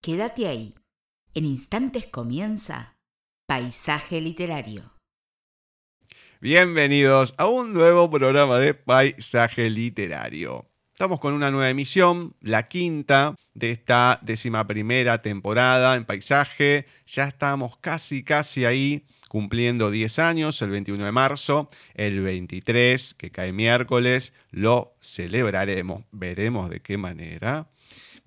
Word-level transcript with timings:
Quédate 0.00 0.46
ahí. 0.46 0.74
En 1.34 1.44
instantes 1.44 2.06
comienza 2.06 2.96
Paisaje 3.48 4.20
Literario. 4.20 4.92
Bienvenidos 6.40 7.34
a 7.36 7.46
un 7.46 7.74
nuevo 7.74 8.08
programa 8.08 8.60
de 8.60 8.74
Paisaje 8.74 9.68
Literario. 9.68 10.66
Estamos 10.92 11.18
con 11.18 11.34
una 11.34 11.50
nueva 11.50 11.68
emisión, 11.68 12.36
la 12.40 12.68
quinta 12.68 13.34
de 13.54 13.72
esta 13.72 14.20
décima 14.22 14.64
primera 14.68 15.20
temporada 15.20 15.96
en 15.96 16.04
Paisaje. 16.04 16.86
Ya 17.04 17.24
estamos 17.24 17.76
casi, 17.78 18.22
casi 18.22 18.64
ahí 18.64 19.04
cumpliendo 19.28 19.90
10 19.90 20.20
años 20.20 20.62
el 20.62 20.70
21 20.70 21.06
de 21.06 21.12
marzo. 21.12 21.68
El 21.94 22.20
23, 22.20 23.14
que 23.14 23.32
cae 23.32 23.52
miércoles, 23.52 24.32
lo 24.52 24.94
celebraremos. 25.00 26.04
Veremos 26.12 26.70
de 26.70 26.78
qué 26.80 26.96
manera. 26.96 27.68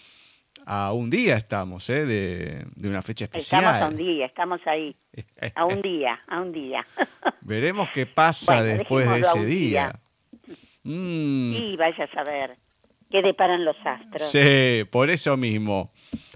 A 0.66 0.92
un 0.92 1.08
día 1.08 1.36
estamos, 1.36 1.88
¿eh? 1.88 2.04
De, 2.04 2.88
una 2.88 3.00
fecha 3.00 3.24
especial. 3.24 3.64
Estamos 3.64 3.82
a 3.82 3.88
un 3.88 3.96
día, 3.96 4.26
estamos 4.26 4.60
ahí. 4.66 4.94
A 5.54 5.64
un 5.64 5.80
día, 5.80 6.20
a 6.26 6.40
un 6.40 6.52
día. 6.52 6.86
Veremos 7.40 7.88
qué 7.94 8.04
pasa 8.04 8.62
después 8.62 9.08
de 9.08 9.20
ese 9.20 9.46
día. 9.46 9.98
Mm. 10.82 11.54
Sí, 11.54 11.76
vaya 11.76 12.04
a 12.04 12.10
saber. 12.12 12.56
¿Qué 13.10 13.22
deparan 13.22 13.64
los 13.64 13.76
astros? 13.84 14.30
Sí, 14.30 14.84
por 14.90 15.08
eso 15.10 15.36
mismo. 15.36 15.90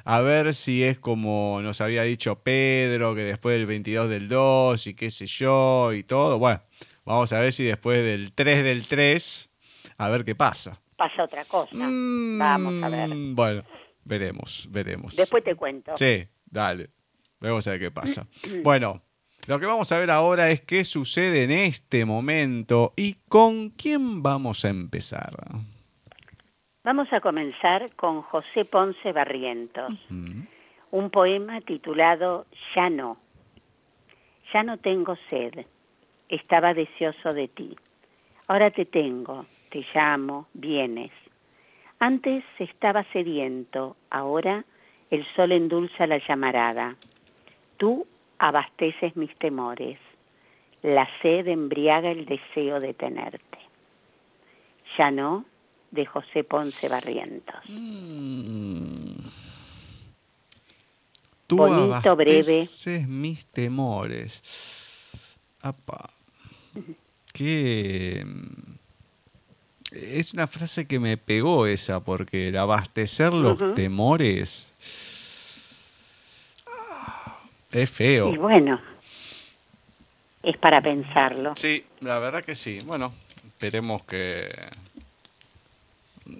A 0.06 0.20
ver 0.20 0.54
si 0.54 0.82
es 0.84 0.98
como 0.98 1.60
nos 1.62 1.80
había 1.80 2.02
dicho 2.04 2.40
Pedro, 2.42 3.14
que 3.14 3.22
después 3.22 3.58
del 3.58 3.66
22 3.66 4.08
del 4.08 4.28
2 4.28 4.86
y 4.86 4.94
qué 4.94 5.10
sé 5.10 5.26
yo 5.26 5.92
y 5.92 6.02
todo. 6.04 6.38
Bueno, 6.38 6.62
Vamos 7.06 7.32
a 7.32 7.38
ver 7.38 7.52
si 7.52 7.62
después 7.62 8.02
del 8.02 8.32
3 8.32 8.64
del 8.64 8.88
3, 8.88 9.48
a 9.96 10.08
ver 10.08 10.24
qué 10.24 10.34
pasa. 10.34 10.80
Pasa 10.96 11.22
otra 11.22 11.44
cosa. 11.44 11.70
Mm, 11.72 12.36
Vamos 12.36 12.82
a 12.82 12.88
ver. 12.88 13.10
Bueno, 13.32 13.62
veremos, 14.04 14.66
veremos. 14.70 15.14
Después 15.14 15.44
te 15.44 15.54
cuento. 15.54 15.92
Sí, 15.96 16.26
dale. 16.44 16.90
Vamos 17.38 17.64
a 17.68 17.70
ver 17.70 17.80
qué 17.80 17.90
pasa. 17.92 18.26
bueno, 18.64 19.02
lo 19.46 19.60
que 19.60 19.66
vamos 19.66 19.92
a 19.92 19.98
ver 19.98 20.10
ahora 20.10 20.50
es 20.50 20.62
qué 20.62 20.82
sucede 20.82 21.44
en 21.44 21.52
este 21.52 22.04
momento 22.04 22.92
y 22.96 23.14
con 23.28 23.70
quién 23.70 24.24
vamos 24.24 24.64
a 24.64 24.68
empezar. 24.70 25.36
Vamos 26.86 27.12
a 27.12 27.20
comenzar 27.20 27.96
con 27.96 28.22
José 28.22 28.64
Ponce 28.64 29.10
Barrientos, 29.10 29.92
un 30.92 31.10
poema 31.10 31.60
titulado 31.60 32.46
Ya 32.76 32.88
no. 32.88 33.16
Ya 34.52 34.62
no 34.62 34.78
tengo 34.78 35.16
sed 35.28 35.66
estaba 36.28 36.74
deseoso 36.74 37.34
de 37.34 37.48
ti. 37.48 37.76
Ahora 38.46 38.70
te 38.70 38.84
tengo, 38.84 39.46
te 39.70 39.84
llamo, 39.92 40.46
vienes. 40.54 41.10
Antes 41.98 42.44
estaba 42.60 43.02
sediento, 43.12 43.96
ahora 44.08 44.64
el 45.10 45.26
sol 45.34 45.50
endulza 45.50 46.06
la 46.06 46.18
llamarada. 46.18 46.94
Tú 47.78 48.06
abasteces 48.38 49.16
mis 49.16 49.34
temores. 49.38 49.98
La 50.82 51.08
sed 51.20 51.48
embriaga 51.48 52.12
el 52.12 52.26
deseo 52.26 52.78
de 52.78 52.92
tenerte. 52.92 53.58
Ya 54.96 55.10
no, 55.10 55.44
de 55.96 56.06
José 56.06 56.44
Ponce 56.44 56.88
Barrientos. 56.88 57.56
Mm. 57.68 59.16
Tú 61.48 61.56
Bonito, 61.56 62.14
breve. 62.14 62.68
mis 63.08 63.44
temores. 63.46 65.36
Apa 65.62 66.10
que 67.36 68.24
mm, 68.24 68.72
es 69.92 70.32
una 70.32 70.46
frase 70.46 70.86
que 70.86 70.98
me 70.98 71.16
pegó 71.18 71.66
esa, 71.66 72.00
porque 72.00 72.48
el 72.48 72.56
abastecer 72.56 73.32
los 73.32 73.74
temores 73.74 74.72
ah, 76.66 77.38
es 77.72 77.90
feo. 77.90 78.32
Y 78.32 78.38
bueno, 78.38 78.80
es 80.42 80.56
para 80.56 80.80
pensarlo. 80.80 81.54
Sí, 81.56 81.84
la 82.00 82.18
verdad 82.18 82.42
que 82.42 82.54
sí. 82.54 82.80
Bueno, 82.84 83.12
esperemos 83.46 84.02
que 84.04 84.48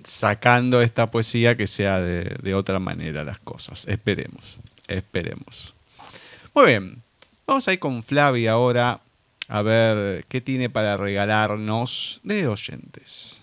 sacando 0.05 0.83
esta 0.83 1.11
poesía 1.11 1.57
que 1.57 1.67
sea 1.67 2.01
de, 2.01 2.55
otra 2.55 2.79
manera 2.79 3.25
las 3.25 3.39
cosas. 3.39 3.87
Esperemos, 3.89 4.59
esperemos. 4.89 5.75
Muy 6.55 6.67
bien, 6.67 7.03
vamos 7.47 7.67
a 7.69 7.73
ir 7.73 7.79
con 7.79 8.03
Flavia 8.03 8.53
ahora 8.53 9.01
a 9.49 9.63
ver 9.63 10.25
qué 10.29 10.41
tiene 10.41 10.71
para 10.71 10.97
regalarnos 10.97 12.21
de 12.25 12.49
oyentes. 12.49 13.43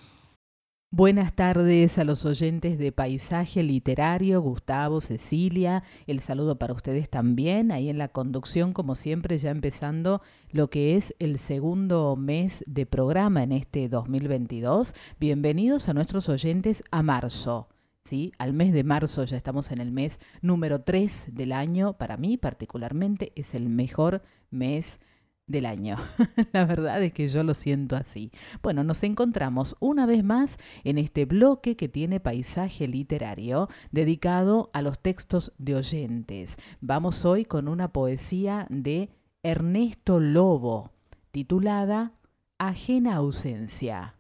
Buenas 0.96 1.34
tardes 1.34 1.98
a 1.98 2.04
los 2.04 2.24
oyentes 2.24 2.78
de 2.78 2.92
Paisaje 2.92 3.64
Literario, 3.64 4.40
Gustavo, 4.42 5.02
Cecilia, 5.02 5.82
el 6.06 6.20
saludo 6.20 6.60
para 6.60 6.76
ustedes 6.76 7.10
también, 7.10 7.72
ahí 7.72 7.90
en 7.90 7.98
la 7.98 8.10
conducción, 8.10 8.74
como 8.74 8.94
siempre, 8.94 9.40
ya 9.40 9.50
empezando 9.50 10.22
lo 10.52 10.70
que 10.70 10.96
es 10.96 11.16
el 11.18 11.40
segundo 11.40 12.16
mes 12.16 12.64
de 12.68 12.86
programa 12.86 13.42
en 13.42 13.54
este 13.54 13.90
2022. 13.90 14.94
Bienvenidos 15.20 15.90
a 15.90 15.96
nuestros 15.96 16.30
oyentes 16.30 16.84
a 16.92 17.02
marzo. 17.02 17.70
¿Sí? 18.06 18.32
Al 18.38 18.54
mes 18.54 18.72
de 18.72 18.84
marzo 18.84 19.24
ya 19.26 19.36
estamos 19.36 19.72
en 19.72 19.82
el 19.82 19.92
mes 19.92 20.20
número 20.44 20.82
3 20.82 21.30
del 21.32 21.54
año. 21.54 21.94
Para 21.94 22.18
mí 22.18 22.38
particularmente 22.38 23.32
es 23.36 23.56
el 23.56 23.68
mejor 23.68 24.22
mes 24.52 25.00
del 25.48 25.66
año. 25.66 25.98
La 26.54 26.66
verdad 26.66 27.02
es 27.04 27.14
que 27.14 27.28
yo 27.28 27.44
lo 27.44 27.54
siento 27.54 27.96
así. 27.96 28.32
Bueno, 28.62 28.84
nos 28.84 29.04
encontramos 29.04 29.76
una 29.80 30.06
vez 30.06 30.24
más 30.24 30.58
en 30.84 30.98
este 30.98 31.26
bloque 31.26 31.76
que 31.76 31.90
tiene 31.90 32.20
paisaje 32.20 32.88
literario 32.88 33.70
dedicado 33.92 34.70
a 34.74 34.82
los 34.82 35.00
textos 35.00 35.54
de 35.58 35.76
oyentes. 35.76 36.58
Vamos 36.82 37.26
hoy 37.26 37.46
con 37.46 37.68
una 37.68 37.92
poesía 37.92 38.68
de 38.70 39.10
Ernesto 39.44 40.20
Lobo, 40.20 40.92
titulada 41.32 42.14
Ajena 42.58 43.16
ausencia. 43.16 44.16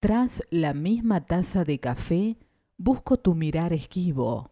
Tras 0.00 0.42
la 0.50 0.74
misma 0.74 1.24
taza 1.24 1.64
de 1.64 1.80
café, 1.80 2.36
busco 2.76 3.16
tu 3.16 3.34
mirar 3.34 3.72
esquivo. 3.72 4.50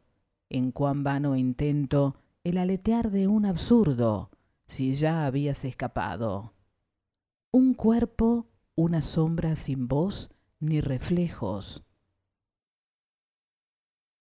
En 0.48 0.70
cuán 0.72 1.04
vano 1.04 1.36
intento 1.36 2.16
el 2.44 2.56
aletear 2.56 3.10
de 3.10 3.28
un 3.28 3.44
absurdo 3.44 4.31
si 4.72 4.94
ya 4.94 5.26
habías 5.26 5.66
escapado. 5.66 6.54
Un 7.50 7.74
cuerpo, 7.74 8.48
una 8.74 9.02
sombra 9.02 9.54
sin 9.54 9.86
voz 9.86 10.30
ni 10.60 10.80
reflejos. 10.80 11.84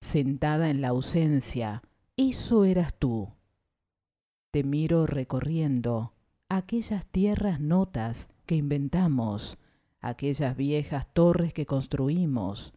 sentada 0.01 0.69
en 0.69 0.81
la 0.81 0.89
ausencia, 0.89 1.83
eso 2.17 2.65
eras 2.65 2.93
tú. 2.93 3.33
Te 4.51 4.65
miro 4.65 5.05
recorriendo 5.05 6.15
aquellas 6.49 7.05
tierras 7.05 7.61
notas 7.61 8.29
que 8.45 8.55
inventamos, 8.55 9.57
aquellas 10.01 10.57
viejas 10.57 11.13
torres 11.13 11.53
que 11.53 11.65
construimos, 11.65 12.73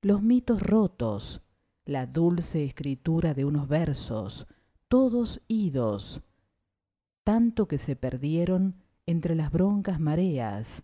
los 0.00 0.22
mitos 0.22 0.62
rotos, 0.62 1.42
la 1.84 2.06
dulce 2.06 2.64
escritura 2.64 3.34
de 3.34 3.46
unos 3.46 3.66
versos, 3.66 4.46
todos 4.86 5.40
idos, 5.48 6.22
tanto 7.30 7.68
que 7.68 7.78
se 7.78 7.94
perdieron 7.94 8.74
entre 9.06 9.36
las 9.36 9.52
broncas 9.52 10.00
mareas 10.00 10.82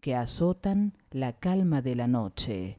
que 0.00 0.14
azotan 0.14 0.96
la 1.10 1.32
calma 1.40 1.82
de 1.82 1.96
la 1.96 2.06
noche. 2.06 2.78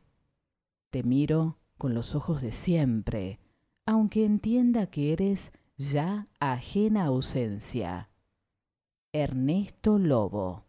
Te 0.89 1.03
miro 1.03 1.57
con 1.77 1.93
los 1.93 2.15
ojos 2.15 2.41
de 2.41 2.53
siempre, 2.53 3.41
aunque 3.85 4.23
entienda 4.23 4.85
que 4.87 5.11
eres 5.11 5.51
ya 5.75 6.27
ajena 6.39 7.07
ausencia. 7.07 8.09
Ernesto 9.11 9.99
Lobo 9.99 10.68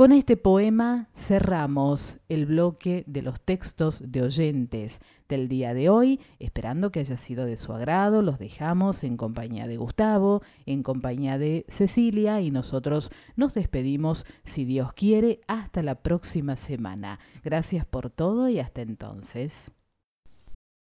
con 0.00 0.12
este 0.12 0.38
poema 0.38 1.10
cerramos 1.12 2.20
el 2.30 2.46
bloque 2.46 3.04
de 3.06 3.20
los 3.20 3.38
textos 3.38 4.02
de 4.06 4.22
oyentes 4.22 5.00
del 5.28 5.46
día 5.46 5.74
de 5.74 5.90
hoy, 5.90 6.20
esperando 6.38 6.90
que 6.90 7.00
haya 7.00 7.18
sido 7.18 7.44
de 7.44 7.58
su 7.58 7.74
agrado. 7.74 8.22
Los 8.22 8.38
dejamos 8.38 9.04
en 9.04 9.18
compañía 9.18 9.66
de 9.66 9.76
Gustavo, 9.76 10.40
en 10.64 10.82
compañía 10.82 11.36
de 11.36 11.66
Cecilia 11.68 12.40
y 12.40 12.50
nosotros 12.50 13.10
nos 13.36 13.52
despedimos, 13.52 14.24
si 14.42 14.64
Dios 14.64 14.94
quiere, 14.94 15.42
hasta 15.46 15.82
la 15.82 15.96
próxima 15.96 16.56
semana. 16.56 17.20
Gracias 17.44 17.84
por 17.84 18.08
todo 18.08 18.48
y 18.48 18.58
hasta 18.58 18.80
entonces. 18.80 19.70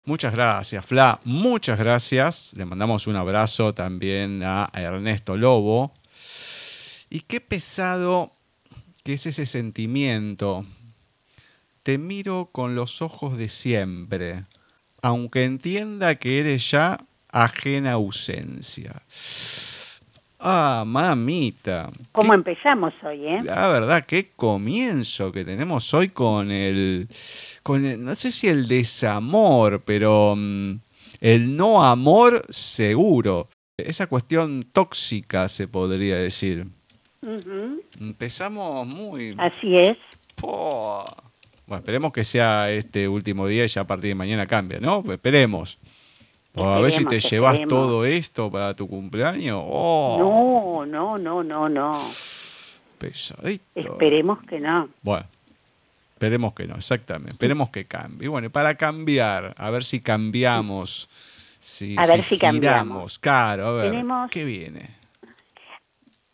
Muchas 0.04 0.34
gracias, 0.34 0.84
Fla. 0.84 1.20
Muchas 1.24 1.78
gracias. 1.78 2.52
Le 2.54 2.66
mandamos 2.66 3.06
un 3.06 3.16
abrazo 3.16 3.72
también 3.72 4.42
a 4.42 4.70
Ernesto 4.74 5.38
Lobo. 5.38 5.94
Y 7.08 7.20
qué 7.20 7.40
pesado 7.40 8.35
que 9.06 9.12
es 9.12 9.24
ese 9.24 9.46
sentimiento. 9.46 10.64
Te 11.84 11.96
miro 11.96 12.48
con 12.50 12.74
los 12.74 13.02
ojos 13.02 13.38
de 13.38 13.48
siempre, 13.48 14.46
aunque 15.00 15.44
entienda 15.44 16.16
que 16.16 16.40
eres 16.40 16.72
ya 16.72 16.98
ajena 17.30 17.92
ausencia. 17.92 19.02
Ah, 20.40 20.82
mamita. 20.84 21.92
¿Cómo 22.10 22.34
empezamos 22.34 22.94
hoy, 23.04 23.28
eh? 23.28 23.42
La 23.44 23.68
verdad, 23.68 24.04
qué 24.04 24.32
comienzo 24.34 25.30
que 25.30 25.44
tenemos 25.44 25.94
hoy 25.94 26.08
con 26.08 26.50
el, 26.50 27.06
con 27.62 28.04
no 28.04 28.14
sé 28.16 28.32
si 28.32 28.48
el 28.48 28.66
desamor, 28.66 29.82
pero 29.84 30.34
mm, 30.36 30.80
el 31.20 31.56
no 31.56 31.84
amor 31.84 32.44
seguro. 32.48 33.46
Esa 33.76 34.08
cuestión 34.08 34.64
tóxica, 34.64 35.46
se 35.46 35.68
podría 35.68 36.16
decir. 36.16 36.66
Empezamos 38.00 38.86
muy... 38.86 39.34
Así 39.38 39.76
es. 39.76 39.98
Bueno, 41.66 41.80
esperemos 41.80 42.12
que 42.12 42.24
sea 42.24 42.70
este 42.70 43.08
último 43.08 43.48
día 43.48 43.64
y 43.64 43.68
ya 43.68 43.80
a 43.80 43.86
partir 43.86 44.08
de 44.08 44.14
mañana 44.14 44.46
cambia, 44.46 44.78
¿no? 44.78 45.02
Pues 45.02 45.16
esperemos. 45.16 45.78
a 46.54 46.78
ver 46.78 46.92
si 46.92 47.04
te 47.04 47.18
llevas 47.18 47.58
todo 47.68 48.04
esto 48.04 48.50
para 48.50 48.74
tu 48.74 48.86
cumpleaños. 48.86 49.60
Oh. 49.66 50.84
No, 50.86 50.86
no, 50.86 51.18
no, 51.18 51.42
no, 51.42 51.68
no. 51.68 52.00
Pesadito. 52.98 53.64
Esperemos 53.74 54.38
que 54.44 54.60
no. 54.60 54.88
Bueno, 55.02 55.26
esperemos 56.12 56.54
que 56.54 56.66
no, 56.66 56.76
exactamente. 56.76 57.32
Esperemos 57.32 57.70
que 57.70 57.84
cambie. 57.84 58.26
Y 58.26 58.28
bueno, 58.28 58.48
para 58.50 58.76
cambiar, 58.76 59.54
a 59.56 59.70
ver 59.70 59.84
si 59.84 60.00
cambiamos. 60.00 61.08
Si, 61.58 61.96
a 61.98 62.06
ver 62.06 62.22
si, 62.22 62.38
cambiamos. 62.38 63.18
Claro, 63.18 63.66
a 63.66 63.72
ver, 63.72 64.04
¿qué 64.30 64.44
viene? 64.44 64.90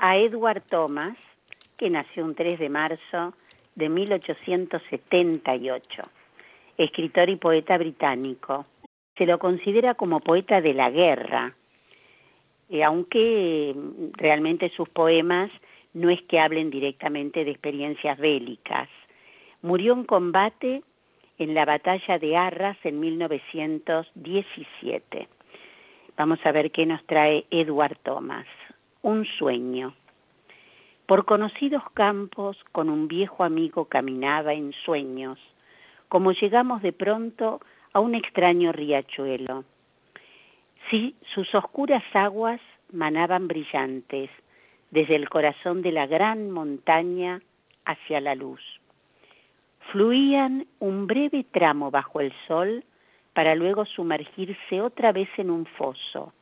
A 0.03 0.19
Edward 0.19 0.63
Thomas, 0.69 1.17
que 1.79 1.89
nació 1.89 2.25
un 2.25 2.35
3 2.35 2.59
de 2.59 2.69
marzo 2.69 3.33
de 3.77 3.89
1878, 3.89 6.03
escritor 6.77 7.31
y 7.31 7.37
poeta 7.37 7.79
británico. 7.79 8.67
Se 9.17 9.27
lo 9.27 9.39
considera 9.39 9.95
como 9.95 10.19
poeta 10.19 10.61
de 10.61 10.75
la 10.75 10.91
guerra, 10.91 11.55
eh, 12.69 12.83
aunque 12.83 13.77
realmente 14.15 14.71
sus 14.71 14.89
poemas 14.89 15.53
no 15.95 16.11
es 16.11 16.21
que 16.23 16.41
hablen 16.41 16.71
directamente 16.71 17.45
de 17.45 17.53
experiencias 17.53 18.19
bélicas. 18.19 18.89
Murió 19.63 19.93
en 19.93 20.03
combate 20.03 20.83
en 21.39 21.55
la 21.55 21.65
batalla 21.65 22.19
de 22.19 22.37
Arras 22.37 22.77
en 22.83 22.99
1917. 22.99 25.29
Vamos 26.17 26.41
a 26.45 26.51
ver 26.51 26.73
qué 26.73 26.87
nos 26.87 27.07
trae 27.07 27.45
Edward 27.53 27.99
Thomas 28.03 28.49
un 29.03 29.27
sueño. 29.39 29.95
Por 31.07 31.25
conocidos 31.25 31.83
campos 31.93 32.57
con 32.71 32.89
un 32.89 33.09
viejo 33.09 33.45
amigo 33.45 33.87
caminaba 33.87 34.55
en 34.55 34.73
sueños, 34.85 35.39
como 36.09 36.33
llegamos 36.33 36.83
de 36.83 36.93
pronto 36.93 37.61
a 37.93 38.01
un 38.01 38.15
extraño 38.15 38.73
riachuelo. 38.73 39.65
Sí, 40.91 41.17
sus 41.35 41.53
oscuras 41.55 42.05
aguas 42.15 42.61
manaban 42.93 43.49
brillantes 43.49 44.31
desde 44.91 45.17
el 45.17 45.29
corazón 45.29 45.83
de 45.83 45.93
la 45.93 46.07
gran 46.07 46.51
montaña 46.51 47.41
hacia 47.85 48.21
la 48.21 48.35
luz. 48.35 48.61
Fluían 49.91 50.67
un 50.79 51.07
breve 51.07 51.45
tramo 51.51 51.91
bajo 51.91 52.21
el 52.21 52.33
sol 52.47 52.85
para 53.35 53.55
luego 53.55 53.85
sumergirse 53.85 54.81
otra 54.81 55.13
vez 55.13 55.29
en 55.39 55.51
un 55.51 55.67
foso 55.67 56.33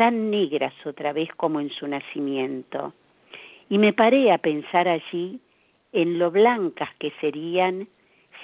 tan 0.00 0.30
negras 0.30 0.72
otra 0.86 1.12
vez 1.12 1.28
como 1.36 1.60
en 1.60 1.68
su 1.68 1.86
nacimiento. 1.86 2.94
Y 3.68 3.76
me 3.76 3.92
paré 3.92 4.32
a 4.32 4.38
pensar 4.38 4.88
allí 4.88 5.40
en 5.92 6.18
lo 6.18 6.30
blancas 6.30 6.88
que 6.98 7.12
serían 7.20 7.86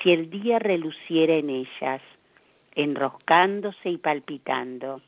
si 0.03 0.13
el 0.13 0.29
día 0.29 0.59
reluciera 0.59 1.33
en 1.33 1.49
ellas, 1.49 2.03
enroscándose 2.75 3.89
y 3.89 3.97
palpitando. 3.97 5.01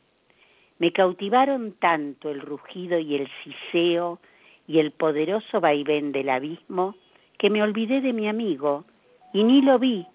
Me 0.79 0.91
cautivaron 0.91 1.73
tanto 1.73 2.31
el 2.31 2.41
rugido 2.41 2.99
y 2.99 3.17
el 3.17 3.29
siseo 3.45 4.19
y 4.67 4.79
el 4.79 4.93
poderoso 4.93 5.61
vaivén 5.61 6.13
del 6.13 6.31
abismo 6.31 6.95
que 7.37 7.51
me 7.51 7.63
olvidé 7.63 8.01
de 8.01 8.15
mi 8.15 8.27
amigo 8.27 8.87
y 9.35 9.45
ni 9.45 9.61
lo 9.61 9.79
vi, 9.79 10.07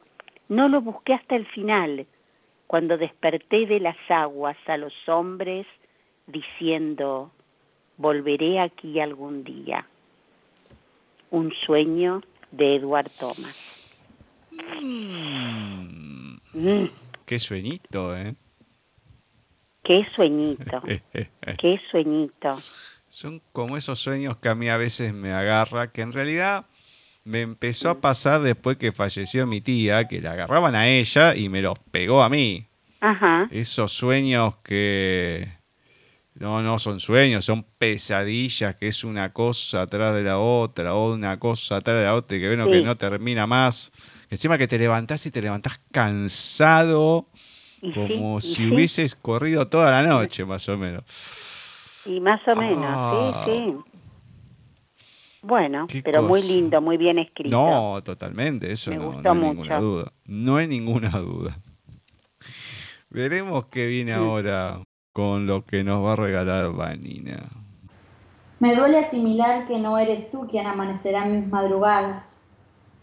no 0.49 0.67
lo 0.67 0.81
busqué 0.81 1.13
hasta 1.13 1.35
el 1.35 1.45
final, 1.45 2.07
cuando 2.65 2.97
desperté 2.97 3.67
de 3.67 3.79
las 3.79 3.97
aguas 4.09 4.57
a 4.65 4.77
los 4.77 4.95
hombres 5.07 5.67
diciendo, 6.27 7.31
volveré 7.97 8.59
aquí 8.59 8.99
algún 8.99 9.43
día. 9.43 9.87
Un 11.31 11.51
sueño 11.65 12.21
de 12.51 12.75
Edward 12.75 13.11
Thomas. 13.19 13.55
Mm. 14.81 16.37
Mm. 16.53 16.89
Qué 17.25 17.39
sueñito, 17.39 18.15
¿eh? 18.15 18.35
Qué 19.83 20.05
sueñito, 20.15 20.81
qué 21.59 21.81
sueñito. 21.91 22.57
Son 23.09 23.41
como 23.51 23.75
esos 23.75 23.99
sueños 23.99 24.37
que 24.37 24.49
a 24.49 24.55
mí 24.55 24.69
a 24.69 24.77
veces 24.77 25.13
me 25.13 25.31
agarra, 25.31 25.91
que 25.91 26.01
en 26.01 26.13
realidad 26.13 26.65
me 27.25 27.41
empezó 27.41 27.89
a 27.89 28.01
pasar 28.01 28.41
después 28.41 28.77
que 28.77 28.91
falleció 28.91 29.45
mi 29.45 29.61
tía, 29.61 30.07
que 30.07 30.21
la 30.21 30.33
agarraban 30.33 30.75
a 30.75 30.87
ella 30.87 31.35
y 31.35 31.49
me 31.49 31.61
los 31.61 31.77
pegó 31.91 32.23
a 32.23 32.29
mí. 32.29 32.65
Ajá. 33.01 33.47
Esos 33.51 33.91
sueños 33.91 34.55
que, 34.63 35.49
no, 36.35 36.63
no 36.63 36.79
son 36.79 36.99
sueños, 36.99 37.45
son 37.45 37.63
pesadillas, 37.77 38.75
que 38.75 38.87
es 38.87 39.03
una 39.03 39.31
cosa 39.33 39.83
atrás 39.83 40.15
de 40.15 40.23
la 40.23 40.39
otra, 40.39 40.95
o 40.95 41.13
una 41.13 41.39
cosa 41.39 41.77
atrás 41.77 41.97
de 41.97 42.03
la 42.05 42.15
otra, 42.15 42.37
que 42.37 42.47
bueno, 42.47 42.69
que 42.69 42.81
no 42.81 42.97
termina 42.97 43.45
más. 43.45 43.91
Encima 44.29 44.57
que 44.57 44.67
te 44.67 44.79
levantás 44.79 45.25
y 45.27 45.31
te 45.31 45.41
levantás 45.41 45.79
cansado, 45.91 47.27
como 47.93 48.41
si 48.41 48.71
hubieses 48.71 49.13
corrido 49.15 49.67
toda 49.67 49.91
la 49.91 50.07
noche, 50.07 50.43
más 50.43 50.67
o 50.69 50.77
menos. 50.77 51.03
Y 52.05 52.19
más 52.19 52.41
o 52.47 52.55
menos, 52.55 52.79
sí, 52.79 52.87
ah. 52.87 53.43
sí. 53.45 53.75
Bueno, 55.43 55.87
pero 56.03 56.23
muy 56.23 56.41
lindo, 56.41 56.81
muy 56.81 56.97
bien 56.97 57.19
escrito. 57.19 57.53
No, 57.53 58.01
totalmente, 58.01 58.71
eso 58.71 58.91
no, 58.91 59.11
hay 59.11 59.37
ninguna 59.37 59.77
duda. 59.77 60.13
No 60.25 60.55
hay 60.55 60.67
ninguna 60.67 61.09
duda. 61.09 61.59
Veremos 63.09 63.65
qué 63.67 63.85
viene 63.87 64.13
ahora 64.13 64.81
con 65.13 65.45
lo 65.45 65.63
que 65.63 65.83
nos 65.83 66.03
va 66.03 66.13
a 66.13 66.15
regalar 66.17 66.71
Vanina. 66.73 67.43
Me 68.59 68.75
duele 68.75 68.99
asimilar 68.99 69.67
que 69.67 69.77
no 69.77 69.99
eres 69.99 70.31
tú 70.31 70.47
quien 70.47 70.65
amanecerá 70.65 71.25
mis 71.25 71.47
madrugadas. 71.47 72.41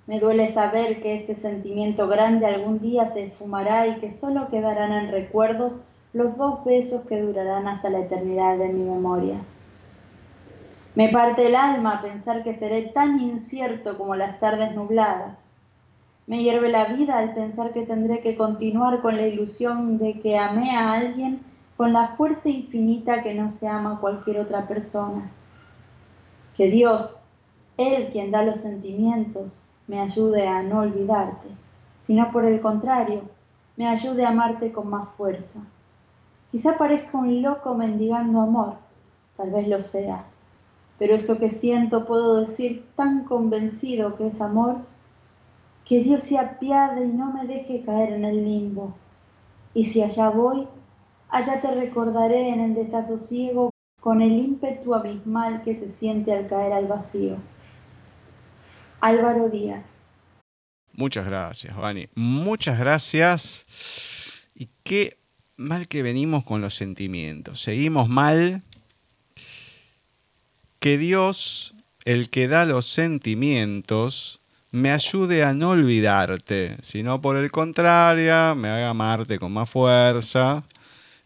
Me 0.09 0.19
duele 0.19 0.53
saber 0.53 1.01
que 1.03 1.15
este 1.15 1.37
sentimiento 1.37 2.09
grande 2.09 2.47
algún 2.47 2.81
día 2.81 3.07
se 3.07 3.27
esfumará 3.27 3.87
y 3.87 4.01
que 4.01 4.11
solo 4.11 4.49
quedarán 4.49 4.93
en 4.93 5.13
recuerdos 5.13 5.81
los 6.13 6.37
dos 6.37 6.65
besos 6.65 7.07
que 7.07 7.23
durarán 7.23 7.69
hasta 7.69 7.91
la 7.91 8.01
eternidad 8.01 8.59
de 8.59 8.69
mi 8.71 8.83
memoria. 8.83 9.37
Me 10.97 11.11
parte 11.11 11.47
el 11.47 11.55
alma 11.55 12.03
pensar 12.03 12.43
que 12.43 12.57
seré 12.57 12.83
tan 12.83 13.21
incierto 13.21 13.97
como 13.97 14.17
las 14.17 14.41
tardes 14.41 14.75
nubladas 14.75 15.53
Me 16.27 16.43
hierve 16.43 16.69
la 16.69 16.87
vida 16.87 17.19
al 17.19 17.33
pensar 17.35 17.73
que 17.73 17.83
tendré 17.83 18.21
que 18.21 18.37
continuar 18.37 19.01
con 19.01 19.17
la 19.17 19.29
ilusión 19.29 19.99
de 19.99 20.19
que 20.19 20.37
amé 20.37 20.73
a 20.73 20.93
alguien 20.95 21.50
con 21.81 21.95
la 21.95 22.09
fuerza 22.09 22.51
infinita 22.51 23.23
que 23.23 23.33
no 23.33 23.51
se 23.51 23.67
ama 23.67 23.95
a 23.95 24.01
cualquier 24.01 24.41
otra 24.41 24.69
persona. 24.69 25.31
Que 26.55 26.67
Dios, 26.67 27.19
Él 27.79 28.11
quien 28.13 28.31
da 28.31 28.43
los 28.43 28.61
sentimientos, 28.61 29.65
me 29.87 29.99
ayude 29.99 30.47
a 30.47 30.63
no 30.63 30.81
olvidarte, 30.81 31.49
sino 32.07 32.31
por 32.33 32.45
el 32.45 32.61
contrario, 32.61 33.23
me 33.79 33.89
ayude 33.89 34.27
a 34.27 34.29
amarte 34.29 34.73
con 34.73 34.91
más 34.91 35.09
fuerza. 35.17 35.61
Quizá 36.51 36.77
parezca 36.77 37.17
un 37.17 37.41
loco 37.41 37.75
mendigando 37.75 38.43
amor, 38.43 38.75
tal 39.39 39.51
vez 39.51 39.67
lo 39.67 39.81
sea, 39.81 40.25
pero 40.99 41.15
esto 41.15 41.39
que 41.39 41.49
siento 41.49 42.05
puedo 42.05 42.43
decir 42.43 42.85
tan 42.95 43.25
convencido 43.25 44.17
que 44.17 44.27
es 44.27 44.43
amor, 44.43 44.77
que 45.87 46.03
Dios 46.03 46.25
se 46.25 46.37
apiade 46.37 47.07
y 47.07 47.09
no 47.09 47.33
me 47.33 47.47
deje 47.47 47.81
caer 47.87 48.13
en 48.13 48.27
el 48.27 48.45
limbo. 48.45 48.93
Y 49.73 49.87
si 49.87 50.03
allá 50.03 50.29
voy, 50.29 50.69
allá 51.31 51.61
te 51.61 51.71
recordaré 51.75 52.49
en 52.51 52.61
el 52.61 52.75
desasosiego 52.75 53.71
con 54.01 54.23
el 54.23 54.33
ímpetu 54.33 54.95
abismal 54.95 55.63
que 55.63 55.77
se 55.77 55.93
siente 55.93 56.33
al 56.33 56.49
caer 56.49 56.73
al 56.73 56.87
vacío. 56.87 57.37
Álvaro 59.01 59.49
Díaz. 59.49 59.85
Muchas 60.93 61.27
gracias, 61.27 61.77
Vani. 61.77 62.09
Muchas 62.15 62.79
gracias. 62.79 63.65
Y 64.55 64.69
qué 64.83 65.19
mal 65.57 65.89
que 65.89 66.03
venimos 66.03 66.45
con 66.45 66.61
los 66.61 66.75
sentimientos. 66.75 67.61
Seguimos 67.63 68.09
mal. 68.09 68.63
Que 70.81 70.97
Dios, 70.97 71.75
el 72.07 72.31
que 72.31 72.49
da 72.49 72.65
los 72.65 72.87
sentimientos, 72.87 74.41
me 74.71 74.91
ayude 74.91 75.45
a 75.45 75.53
no 75.53 75.71
olvidarte, 75.71 76.79
sino 76.81 77.21
por 77.21 77.37
el 77.37 77.51
contrario, 77.51 78.55
me 78.55 78.69
haga 78.69 78.91
amarte 78.91 79.39
con 79.39 79.53
más 79.53 79.69
fuerza. 79.69 80.65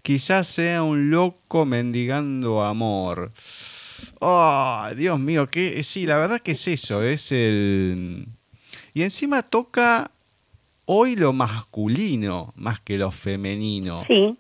Quizás 0.04 0.46
sea 0.46 0.84
un 0.84 1.10
loco 1.10 1.66
mendigando 1.66 2.62
amor. 2.62 3.32
Oh, 4.20 4.86
Dios 4.96 5.18
mío, 5.18 5.48
que 5.48 5.82
sí, 5.82 6.06
la 6.06 6.18
verdad 6.18 6.40
que 6.40 6.52
es 6.52 6.68
eso, 6.68 7.02
es 7.02 7.32
el 7.32 8.28
y 8.94 9.02
encima 9.02 9.42
toca 9.42 10.12
hoy 10.84 11.16
lo 11.16 11.32
masculino 11.32 12.52
más 12.56 12.80
que 12.80 12.96
lo 12.96 13.10
femenino. 13.10 14.04
Sí. 14.06 14.36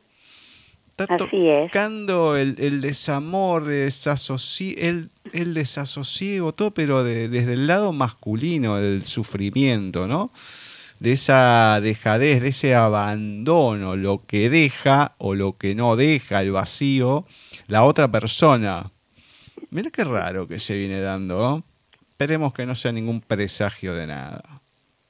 Está 0.90 1.16
tocando 1.16 2.36
el, 2.36 2.54
el, 2.60 2.80
desamor, 2.80 3.68
el, 3.68 5.10
el 5.32 5.54
desasosiego, 5.54 6.52
todo, 6.52 6.70
pero 6.70 7.02
desde 7.02 7.54
el 7.54 7.66
lado 7.66 7.92
masculino, 7.92 8.76
del 8.76 9.04
sufrimiento, 9.04 10.06
¿no? 10.06 10.30
De 11.00 11.12
esa 11.12 11.80
dejadez, 11.82 12.40
de 12.40 12.48
ese 12.48 12.74
abandono, 12.74 13.96
lo 13.96 14.24
que 14.26 14.48
deja 14.48 15.14
o 15.18 15.34
lo 15.34 15.54
que 15.54 15.74
no 15.74 15.96
deja, 15.96 16.40
el 16.40 16.52
vacío, 16.52 17.26
la 17.66 17.84
otra 17.84 18.10
persona. 18.10 18.90
Mira 19.70 19.90
qué 19.90 20.04
raro 20.04 20.46
que 20.48 20.58
se 20.58 20.76
viene 20.76 21.00
dando, 21.00 21.38
¿no? 21.38 21.64
Esperemos 22.10 22.54
que 22.54 22.64
no 22.64 22.74
sea 22.74 22.92
ningún 22.92 23.20
presagio 23.20 23.94
de 23.94 24.06
nada. 24.06 24.42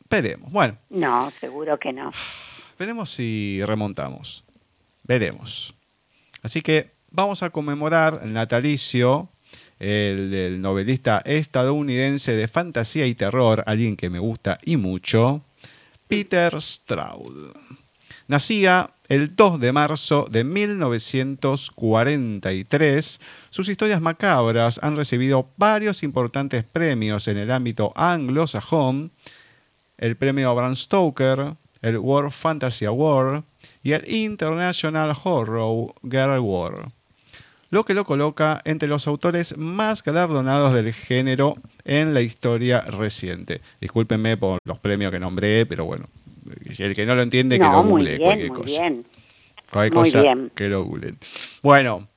Esperemos. 0.01 0.51
Bueno. 0.51 0.79
No, 0.91 1.31
seguro 1.39 1.79
que 1.79 1.93
no. 1.93 2.11
Veremos 2.79 3.11
si 3.11 3.61
remontamos. 3.65 4.45
Veremos. 5.03 5.75
Así 6.43 6.63
que 6.63 6.91
vamos 7.11 7.43
a 7.43 7.51
conmemorar 7.51 8.21
el 8.25 8.33
natalicio 8.33 9.29
el 9.79 10.31
del 10.31 10.61
novelista 10.61 11.23
estadounidense 11.25 12.33
de 12.33 12.49
fantasía 12.49 13.07
y 13.07 13.15
terror, 13.15 13.63
alguien 13.67 13.97
que 13.97 14.11
me 14.11 14.19
gusta 14.19 14.59
y 14.65 14.77
mucho, 14.77 15.43
Peter 16.09 16.61
Stroud. 16.61 17.53
Nacía 18.27 18.91
el 19.09 19.37
2 19.37 19.61
de 19.61 19.73
marzo 19.73 20.27
de 20.31 20.45
1943. 20.45 23.21
Sus 23.51 23.69
historias 23.69 24.01
macabras 24.01 24.81
han 24.83 24.97
recibido 24.97 25.47
varios 25.57 26.03
importantes 26.03 26.65
premios 26.65 27.29
en 27.29 27.37
el 27.37 27.51
ámbito 27.51 27.93
anglosajón, 27.97 29.13
el 29.99 30.17
premio 30.17 30.55
Bram 30.55 30.75
Stoker, 30.75 31.57
el 31.83 31.99
World 31.99 32.33
Fantasy 32.33 32.87
Award 32.87 33.45
y 33.83 33.93
el 33.93 34.11
International 34.11 35.15
Horror 35.23 35.93
Girl 36.03 36.31
Award, 36.31 36.93
lo 37.71 37.85
que 37.85 37.95
lo 37.95 38.05
coloca 38.05 38.61
entre 38.65 38.89
los 38.89 39.07
autores 39.07 39.57
más 39.57 40.03
galardonados 40.03 40.75
del 40.75 40.93
género 40.93 41.55
en 41.85 42.15
la 42.15 42.21
historia 42.21 42.81
reciente. 42.83 43.61
Discúlpenme 43.81 44.37
por 44.37 44.59
los 44.65 44.79
premios 44.79 45.11
que 45.11 45.19
nombré, 45.19 45.67
pero 45.67 45.85
bueno, 45.85 46.07
el 46.79 46.95
que 46.95 47.07
no 47.07 47.15
lo 47.15 47.23
entiende, 47.23 47.59
que 47.59 47.65
lo 47.65 47.83
google 47.83 48.19
cualquier 48.19 48.53
cosa. 48.53 48.81
Bien. 48.81 49.07
Cualquier 49.71 49.93
cosa, 49.93 50.23
que 50.55 50.69
lo 50.69 50.85
google. 50.85 51.15
Bueno, 51.63 52.09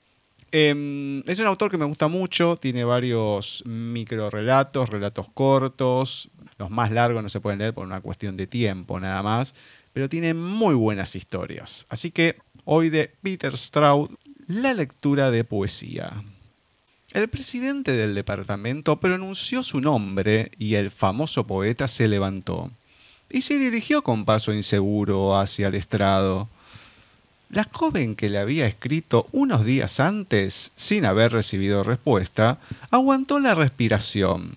em, 0.52 1.24
es 1.28 1.40
un 1.40 1.48
autor 1.48 1.72
que 1.72 1.78
me 1.78 1.86
gusta 1.86 2.08
mucho, 2.08 2.56
tiene 2.56 2.84
varios 2.84 3.64
micro 3.66 4.30
relatos, 4.30 4.90
relatos 4.90 5.28
cortos, 5.34 6.30
los 6.58 6.70
más 6.70 6.92
largos 6.92 7.24
no 7.24 7.30
se 7.30 7.40
pueden 7.40 7.60
leer 7.60 7.74
por 7.74 7.86
una 7.86 8.02
cuestión 8.02 8.36
de 8.38 8.48
tiempo 8.48 9.00
nada 9.00 9.24
más, 9.24 9.54
pero 9.94 10.10
tiene 10.10 10.34
muy 10.34 10.76
buenas 10.76 11.16
historias. 11.16 11.86
Así 11.90 12.12
que 12.12 12.38
hoy 12.66 12.90
de 12.90 13.12
Peter 13.22 13.58
Stroud, 13.58 14.12
la 14.48 14.74
lectura 14.74 15.30
de 15.30 15.44
poesía. 15.44 16.24
El 17.12 17.28
presidente 17.28 17.92
del 17.92 18.16
departamento 18.16 18.96
pronunció 18.96 19.62
su 19.62 19.82
nombre 19.82 20.52
y 20.58 20.76
el 20.76 20.90
famoso 20.90 21.46
poeta 21.46 21.88
se 21.90 22.08
levantó 22.08 22.72
y 23.30 23.42
se 23.42 23.60
dirigió 23.60 24.04
con 24.04 24.24
paso 24.24 24.54
inseguro 24.54 25.38
hacia 25.38 25.68
el 25.68 25.76
estrado. 25.76 26.48
La 27.50 27.68
joven 27.70 28.16
que 28.16 28.30
le 28.30 28.38
había 28.38 28.68
escrito 28.68 29.28
unos 29.34 29.66
días 29.66 30.00
antes, 30.00 30.72
sin 30.78 31.04
haber 31.04 31.34
recibido 31.34 31.84
respuesta, 31.84 32.60
aguantó 32.90 33.40
la 33.40 33.54
respiración. 33.54 34.56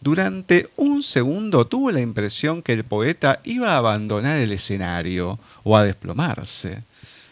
Durante 0.00 0.68
un 0.76 1.02
segundo 1.02 1.66
tuvo 1.66 1.90
la 1.90 2.00
impresión 2.00 2.62
que 2.62 2.72
el 2.72 2.84
poeta 2.84 3.40
iba 3.42 3.72
a 3.72 3.78
abandonar 3.78 4.36
el 4.36 4.52
escenario 4.52 5.40
o 5.64 5.76
a 5.76 5.82
desplomarse. 5.82 6.84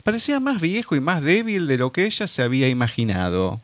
Parecía 0.05 0.39
más 0.39 0.61
viejo 0.61 0.95
y 0.95 1.01
más 1.01 1.23
débil 1.23 1.67
de 1.67 1.79
lo 1.79 1.91
que 1.91 2.05
ella 2.05 2.27
se 2.27 2.43
había 2.43 2.69
imaginado. 2.69 3.63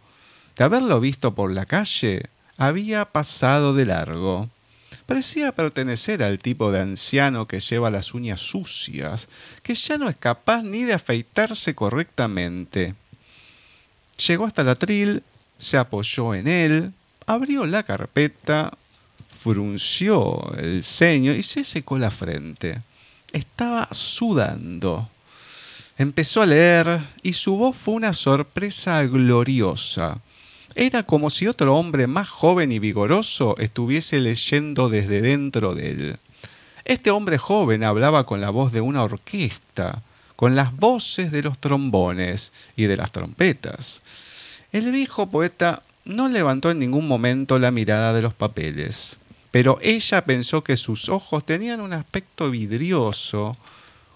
De 0.56 0.64
haberlo 0.64 0.98
visto 0.98 1.34
por 1.34 1.52
la 1.52 1.66
calle, 1.66 2.30
había 2.56 3.04
pasado 3.04 3.74
de 3.74 3.84
largo. 3.84 4.48
Parecía 5.04 5.52
pertenecer 5.52 6.22
al 6.22 6.38
tipo 6.38 6.72
de 6.72 6.80
anciano 6.80 7.46
que 7.46 7.60
lleva 7.60 7.90
las 7.90 8.14
uñas 8.14 8.40
sucias, 8.40 9.28
que 9.62 9.74
ya 9.74 9.98
no 9.98 10.08
es 10.08 10.16
capaz 10.16 10.62
ni 10.62 10.84
de 10.84 10.94
afeitarse 10.94 11.74
correctamente. 11.74 12.94
Llegó 14.26 14.46
hasta 14.46 14.62
el 14.62 14.70
atril, 14.70 15.22
se 15.58 15.76
apoyó 15.76 16.34
en 16.34 16.48
él, 16.48 16.92
abrió 17.26 17.66
la 17.66 17.82
carpeta, 17.82 18.72
frunció 19.42 20.54
el 20.56 20.82
ceño 20.82 21.32
y 21.32 21.42
se 21.42 21.64
secó 21.64 21.98
la 21.98 22.10
frente. 22.10 22.80
Estaba 23.30 23.88
sudando. 23.92 25.10
Empezó 26.00 26.40
a 26.40 26.46
leer 26.46 27.08
y 27.22 27.34
su 27.34 27.56
voz 27.56 27.76
fue 27.76 27.92
una 27.92 28.14
sorpresa 28.14 29.02
gloriosa. 29.02 30.22
Era 30.74 31.02
como 31.02 31.28
si 31.28 31.46
otro 31.46 31.76
hombre 31.76 32.06
más 32.06 32.26
joven 32.26 32.72
y 32.72 32.78
vigoroso 32.78 33.54
estuviese 33.58 34.18
leyendo 34.18 34.88
desde 34.88 35.20
dentro 35.20 35.74
de 35.74 35.90
él. 35.90 36.16
Este 36.86 37.10
hombre 37.10 37.36
joven 37.36 37.84
hablaba 37.84 38.24
con 38.24 38.40
la 38.40 38.48
voz 38.48 38.72
de 38.72 38.80
una 38.80 39.02
orquesta, 39.02 40.02
con 40.36 40.54
las 40.56 40.74
voces 40.74 41.32
de 41.32 41.42
los 41.42 41.58
trombones 41.58 42.50
y 42.76 42.84
de 42.84 42.96
las 42.96 43.12
trompetas. 43.12 44.00
El 44.72 44.90
viejo 44.92 45.30
poeta 45.30 45.82
no 46.06 46.30
levantó 46.30 46.70
en 46.70 46.78
ningún 46.78 47.06
momento 47.06 47.58
la 47.58 47.72
mirada 47.72 48.14
de 48.14 48.22
los 48.22 48.32
papeles, 48.32 49.18
pero 49.50 49.78
ella 49.82 50.24
pensó 50.24 50.64
que 50.64 50.78
sus 50.78 51.10
ojos 51.10 51.44
tenían 51.44 51.82
un 51.82 51.92
aspecto 51.92 52.50
vidrioso, 52.50 53.58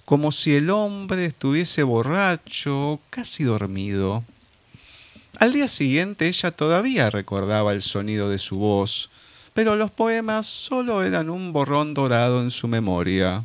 como 0.05 0.33
si 0.33 0.55
el 0.55 0.71
hombre 0.71 1.25
estuviese 1.25 1.83
borracho, 1.83 3.01
casi 3.11 3.45
dormido. 3.45 4.23
Al 5.39 5.53
día 5.53 5.69
siguiente 5.69 6.29
ella 6.29 6.51
todavía 6.51 7.11
recordaba 7.11 7.73
el 7.73 7.83
sonido 7.83 8.29
de 8.29 8.39
su 8.39 8.57
voz, 8.57 9.11
pero 9.55 9.77
los 9.77 9.91
poemas 9.91 10.47
solo 10.47 11.03
eran 11.05 11.31
un 11.31 11.53
borrón 11.53 11.95
dorado 11.95 12.41
en 12.41 12.51
su 12.51 12.69
memoria. 12.69 13.45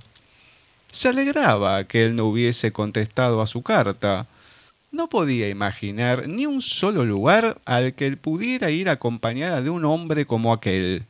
Se 0.91 1.09
alegraba 1.09 1.83
que 1.85 2.05
él 2.05 2.15
no 2.15 2.25
hubiese 2.25 2.71
contestado 2.71 3.41
a 3.41 3.47
su 3.47 3.61
carta. 3.61 4.27
No 4.91 5.07
podía 5.07 5.47
imaginar 5.49 6.27
ni 6.27 6.45
un 6.45 6.61
solo 6.61 7.05
lugar 7.05 7.59
al 7.65 7.93
que 7.93 8.07
él 8.07 8.17
pudiera 8.17 8.71
ir 8.71 8.89
acompañada 8.89 9.61
de 9.61 9.69
un 9.69 9.85
hombre 9.85 10.25
como 10.25 10.51
aquel. 10.51 11.03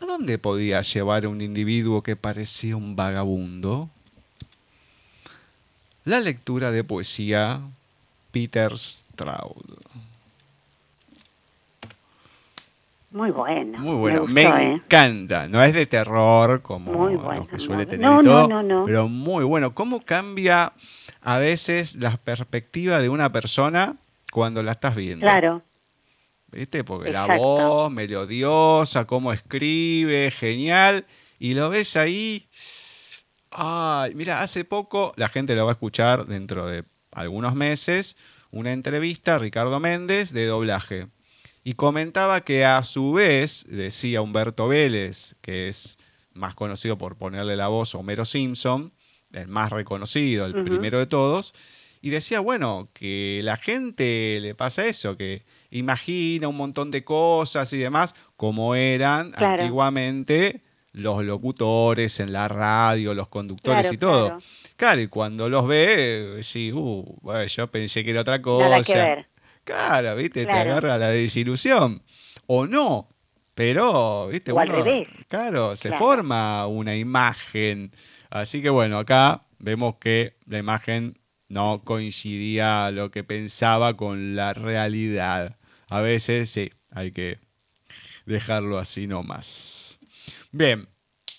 ¿A 0.00 0.06
dónde 0.06 0.38
podía 0.38 0.82
llevar 0.82 1.24
a 1.24 1.28
un 1.28 1.40
individuo 1.40 2.02
que 2.02 2.16
parecía 2.16 2.76
un 2.76 2.96
vagabundo? 2.96 3.88
La 6.04 6.20
lectura 6.20 6.70
de 6.70 6.82
poesía 6.84 7.60
Peter 8.32 8.76
Stroud. 8.76 9.78
Muy 13.12 13.30
bueno. 13.30 13.78
Muy 13.78 13.96
bueno, 13.96 14.26
me, 14.26 14.42
¿eh? 14.42 14.72
encanta. 14.72 15.46
No 15.46 15.62
es 15.62 15.74
de 15.74 15.84
terror 15.86 16.62
como 16.62 16.92
Muy 16.92 17.14
los 17.14 17.22
bueno, 17.22 17.46
que 17.46 17.58
suele 17.58 17.84
tener 17.84 18.08
no, 18.08 18.20
y 18.22 18.24
todo, 18.24 18.48
no, 18.48 18.62
no, 18.62 18.80
no. 18.80 18.84
pero 18.86 19.06
muy 19.06 19.44
bueno. 19.44 19.74
¿Cómo 19.74 20.00
cambia 20.00 20.72
a 21.20 21.38
veces 21.38 21.96
la 21.96 22.16
perspectiva 22.16 23.00
de 23.00 23.10
una 23.10 23.30
persona 23.30 23.96
cuando 24.32 24.62
la 24.62 24.72
estás 24.72 24.96
viendo? 24.96 25.24
Claro, 25.24 25.62
¿Viste? 26.52 26.84
Porque 26.84 27.10
la 27.10 27.36
voz 27.36 27.90
melodiosa, 27.90 29.06
cómo 29.06 29.32
escribe, 29.32 30.30
genial. 30.30 31.06
Y 31.38 31.54
lo 31.54 31.70
ves 31.70 31.96
ahí. 31.96 32.46
Ay, 33.52 34.14
mira, 34.14 34.40
hace 34.40 34.64
poco, 34.64 35.12
la 35.16 35.28
gente 35.28 35.54
lo 35.54 35.64
va 35.64 35.72
a 35.72 35.74
escuchar 35.74 36.26
dentro 36.26 36.66
de 36.66 36.84
algunos 37.10 37.54
meses, 37.54 38.16
una 38.50 38.72
entrevista 38.72 39.34
a 39.34 39.38
Ricardo 39.38 39.78
Méndez 39.78 40.32
de 40.32 40.46
doblaje. 40.46 41.08
Y 41.64 41.74
comentaba 41.74 42.40
que 42.40 42.64
a 42.64 42.82
su 42.82 43.12
vez, 43.12 43.64
decía 43.68 44.22
Humberto 44.22 44.68
Vélez, 44.68 45.36
que 45.42 45.68
es 45.68 45.98
más 46.32 46.54
conocido 46.54 46.98
por 46.98 47.16
ponerle 47.16 47.56
la 47.56 47.68
voz 47.68 47.94
a 47.94 47.98
Homero 47.98 48.24
Simpson, 48.24 48.92
el 49.32 49.48
más 49.48 49.70
reconocido, 49.70 50.46
el 50.46 50.64
primero 50.64 50.98
de 50.98 51.06
todos, 51.06 51.54
y 52.00 52.10
decía, 52.10 52.40
bueno, 52.40 52.88
que 52.92 53.40
la 53.44 53.56
gente 53.56 54.38
le 54.40 54.54
pasa 54.54 54.86
eso, 54.86 55.16
que 55.16 55.44
imagina 55.70 56.48
un 56.48 56.56
montón 56.56 56.90
de 56.90 57.04
cosas 57.04 57.72
y 57.72 57.78
demás, 57.78 58.14
como 58.36 58.74
eran 58.74 59.30
Claro. 59.30 59.62
antiguamente 59.62 60.62
los 60.92 61.24
locutores 61.24 62.20
en 62.20 62.32
la 62.32 62.48
radio, 62.48 63.14
los 63.14 63.28
conductores 63.28 63.82
Claro, 63.82 63.94
y 63.94 63.98
todo. 63.98 64.26
claro. 64.28 64.42
Claro, 64.76 65.00
y 65.00 65.06
cuando 65.08 65.48
los 65.48 65.66
ve, 65.66 66.38
sí, 66.42 66.72
uh, 66.72 67.04
bueno, 67.22 67.44
yo 67.46 67.70
pensé 67.70 68.04
que 68.04 68.10
era 68.10 68.22
otra 68.22 68.42
cosa. 68.42 68.68
nada 68.68 68.82
que 68.82 68.94
ver. 68.94 69.26
Claro, 69.64 70.16
¿viste? 70.16 70.44
Claro. 70.44 70.62
Te 70.64 70.70
agarra 70.70 70.98
la 70.98 71.08
desilusión. 71.08 72.02
O 72.46 72.66
no, 72.66 73.08
pero, 73.54 74.28
¿viste? 74.28 74.50
O 74.52 74.58
al 74.58 74.68
revés. 74.68 75.08
Claro, 75.28 75.76
se 75.76 75.92
forma 75.92 76.66
una 76.66 76.96
imagen. 76.96 77.92
Así 78.28 78.60
que 78.60 78.70
bueno, 78.70 78.98
acá 78.98 79.44
vemos 79.58 79.96
que 80.00 80.36
la 80.46 80.58
imagen 80.58 81.18
no 81.48 81.82
coincidía 81.84 82.90
lo 82.90 83.10
que 83.10 83.22
pensaba 83.24 83.94
con 83.96 84.34
la 84.34 84.52
realidad. 84.54 85.58
A 85.88 86.00
veces 86.00 86.50
sí, 86.50 86.72
hay 86.90 87.12
que 87.12 87.38
dejarlo 88.26 88.78
así 88.78 89.06
nomás. 89.06 89.81
Bien, 90.52 90.86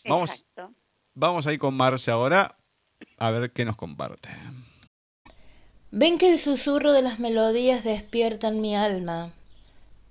vamos, 0.05 0.31
Exacto. 0.31 0.73
vamos 1.13 1.45
a 1.45 1.53
ir 1.53 1.59
con 1.59 1.75
Marce 1.75 2.09
ahora 2.09 2.57
a 3.17 3.29
ver 3.29 3.51
qué 3.51 3.63
nos 3.63 3.75
comparte. 3.75 4.29
Ven 5.91 6.17
que 6.17 6.33
el 6.33 6.39
susurro 6.39 6.91
de 6.91 7.03
las 7.03 7.19
melodías 7.19 7.83
despiertan 7.83 8.59
mi 8.61 8.75
alma. 8.75 9.31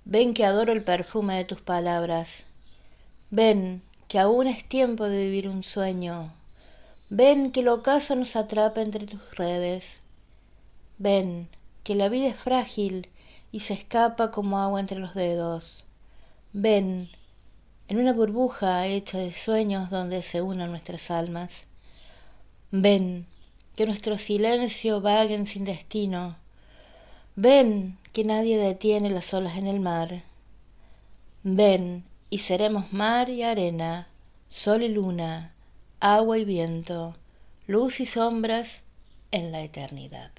Ven 0.05 0.33
que 0.33 0.45
adoro 0.45 0.71
el 0.71 0.83
perfume 0.83 1.35
de 1.35 1.43
tus 1.43 1.59
palabras. 1.59 2.45
Ven 3.29 3.81
que 4.07 4.19
aún 4.19 4.47
es 4.47 4.63
tiempo 4.63 5.09
de 5.09 5.25
vivir 5.25 5.49
un 5.49 5.63
sueño. 5.63 6.31
Ven 7.09 7.51
que 7.51 7.59
el 7.59 7.67
ocaso 7.67 8.15
nos 8.15 8.37
atrapa 8.37 8.81
entre 8.81 9.05
tus 9.05 9.35
redes. 9.35 9.99
Ven 10.97 11.49
que 11.83 11.95
la 11.95 12.07
vida 12.07 12.29
es 12.29 12.37
frágil 12.37 13.09
y 13.51 13.59
se 13.59 13.73
escapa 13.73 14.31
como 14.31 14.59
agua 14.59 14.79
entre 14.79 14.99
los 14.99 15.13
dedos. 15.13 15.83
Ven 16.53 17.09
en 17.93 17.99
una 17.99 18.13
burbuja 18.13 18.87
hecha 18.87 19.19
de 19.19 19.31
sueños 19.31 19.91
donde 19.91 20.23
se 20.23 20.41
unan 20.41 20.71
nuestras 20.71 21.11
almas. 21.11 21.67
Ven 22.71 23.27
que 23.75 23.85
nuestro 23.85 24.17
silencio 24.17 24.99
vaguen 24.99 25.45
sin 25.45 25.63
destino. 25.63 26.35
Ven 27.35 27.99
que 28.11 28.23
nadie 28.23 28.57
detiene 28.57 29.11
las 29.11 29.31
olas 29.35 29.57
en 29.57 29.67
el 29.67 29.79
mar. 29.79 30.23
Ven 31.43 32.03
y 32.31 32.39
seremos 32.39 32.91
mar 32.91 33.29
y 33.29 33.43
arena, 33.43 34.07
sol 34.49 34.81
y 34.81 34.89
luna, 34.89 35.53
agua 35.99 36.39
y 36.39 36.45
viento, 36.45 37.15
luz 37.67 37.99
y 37.99 38.07
sombras 38.07 38.85
en 39.29 39.51
la 39.51 39.61
eternidad. 39.61 40.31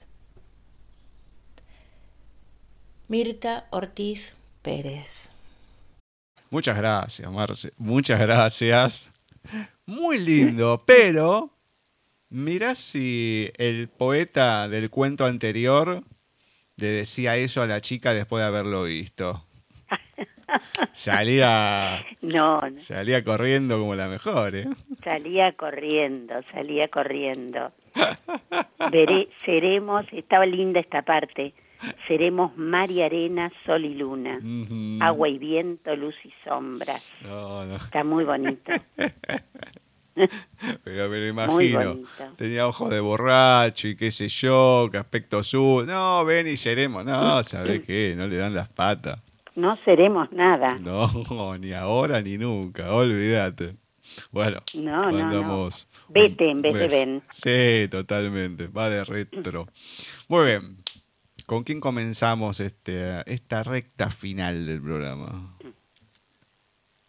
Mirta 3.07 3.69
Ortiz 3.71 4.35
Pérez. 4.63 5.34
Muchas 6.51 6.77
gracias, 6.77 7.31
Marce. 7.31 7.73
Muchas 7.79 8.21
gracias. 8.21 9.11
Muy 9.87 10.19
lindo, 10.19 10.83
pero 10.87 11.51
mirá 12.31 12.75
si 12.75 13.51
el 13.59 13.89
poeta 13.89 14.69
del 14.69 14.91
cuento 14.91 15.25
anterior 15.27 16.03
le 16.77 16.87
decía 16.87 17.37
eso 17.37 17.63
a 17.63 17.67
la 17.67 17.81
chica 17.81 18.15
después 18.15 18.43
de 18.43 18.47
haberlo 18.49 18.85
visto. 18.85 19.45
Salía, 20.93 22.05
No, 22.23 22.61
no, 22.61 22.79
salía 22.79 23.23
corriendo 23.25 23.79
como 23.79 23.95
la 23.95 24.09
mejor, 24.09 24.55
¿eh? 24.55 24.67
salía 25.03 25.53
corriendo, 25.53 26.35
salía 26.53 26.89
corriendo. 26.89 27.73
Veré, 28.91 29.29
seremos, 29.45 30.07
estaba 30.13 30.47
linda 30.47 30.81
esta 30.81 31.03
parte, 31.03 31.53
seremos 32.09 32.57
mar 32.57 32.91
y 32.91 33.03
arena, 33.03 33.53
sol 33.67 33.85
y 33.85 33.95
luna, 33.95 34.39
agua 35.01 35.29
y 35.29 35.39
viento, 35.39 35.95
luz 35.97 36.15
y. 36.25 36.33
No, 36.49 37.65
no. 37.65 37.77
Está 37.77 38.05
muy 38.05 38.25
bonito. 38.25 38.73
Pero 40.85 41.09
me 41.09 41.19
lo 41.19 41.27
imagino. 41.29 41.99
Tenía 42.37 42.69
ojos 42.69 42.91
de 42.91 43.01
borracho 43.01 43.89
y 43.89 43.97
qué 43.97 44.11
sé 44.11 44.29
yo, 44.29 44.89
qué 44.93 44.99
aspecto 44.99 45.43
su. 45.43 45.85
No, 45.87 46.25
ven 46.25 46.47
y 46.47 46.57
seremos. 46.57 47.05
No, 47.05 47.43
¿sabés 47.43 47.83
qué? 47.85 48.15
No 48.17 48.27
le 48.27 48.37
dan 48.37 48.55
las 48.55 48.69
patas. 48.69 49.21
No 49.57 49.77
seremos 49.85 50.31
nada. 50.33 50.79
No, 50.79 51.57
ni 51.59 51.73
ahora 51.73 52.21
ni 52.23 52.39
nunca, 52.39 52.93
olvídate. 52.93 53.75
Bueno, 54.31 54.61
No, 54.75 55.11
no, 55.11 55.11
no. 55.11 55.19
mandamos. 55.19 55.89
Vete 56.09 56.49
en 56.51 56.63
vez 56.63 56.75
de 56.75 56.89
ven. 56.89 57.23
Sí, 57.31 57.89
totalmente, 57.89 58.69
va 58.69 58.89
de 58.91 59.05
retro. 59.05 59.67
Muy 60.29 60.45
bien, 60.47 60.77
¿con 61.47 61.65
quién 61.65 61.81
comenzamos 61.81 62.61
este, 62.61 63.23
esta 63.27 63.63
recta 63.63 64.11
final 64.11 64.67
del 64.67 64.83
programa? 64.83 65.57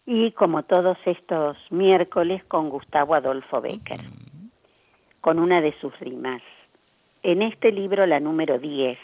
Y 0.06 0.30
como 0.32 0.62
todos 0.62 0.98
estos 1.04 1.56
miércoles 1.70 2.44
con 2.44 2.70
Gustavo 2.70 3.14
Adolfo 3.14 3.60
Becker, 3.60 4.00
con 5.20 5.38
una 5.38 5.60
de 5.60 5.74
sus 5.80 5.98
rimas. 5.98 6.42
En 7.22 7.42
este 7.42 7.72
libro 7.72 8.06
la 8.06 8.20
número 8.20 8.58
10, 8.58 8.98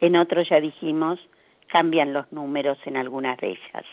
en 0.00 0.16
otro 0.16 0.42
ya 0.42 0.60
dijimos, 0.60 1.18
cambian 1.66 2.12
los 2.12 2.30
números 2.32 2.78
en 2.86 2.96
algunas 2.96 3.36
de 3.38 3.48
ellas. 3.50 3.84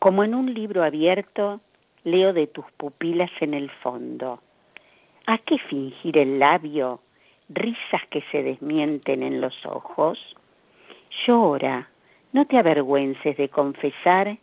Como 0.00 0.24
en 0.24 0.34
un 0.34 0.52
libro 0.52 0.82
abierto, 0.82 1.60
leo 2.02 2.32
de 2.32 2.46
tus 2.46 2.64
pupilas 2.76 3.30
en 3.40 3.54
el 3.54 3.70
fondo. 3.70 4.40
¿A 5.26 5.38
qué 5.38 5.58
fingir 5.58 6.18
el 6.18 6.38
labio? 6.38 7.00
Risas 7.48 8.02
que 8.10 8.22
se 8.32 8.42
desmienten 8.42 9.22
en 9.22 9.40
los 9.40 9.54
ojos. 9.66 10.18
Llora, 11.26 11.88
no 12.32 12.46
te 12.46 12.58
avergüences 12.58 13.36
de 13.36 13.48
confesar 13.48 14.36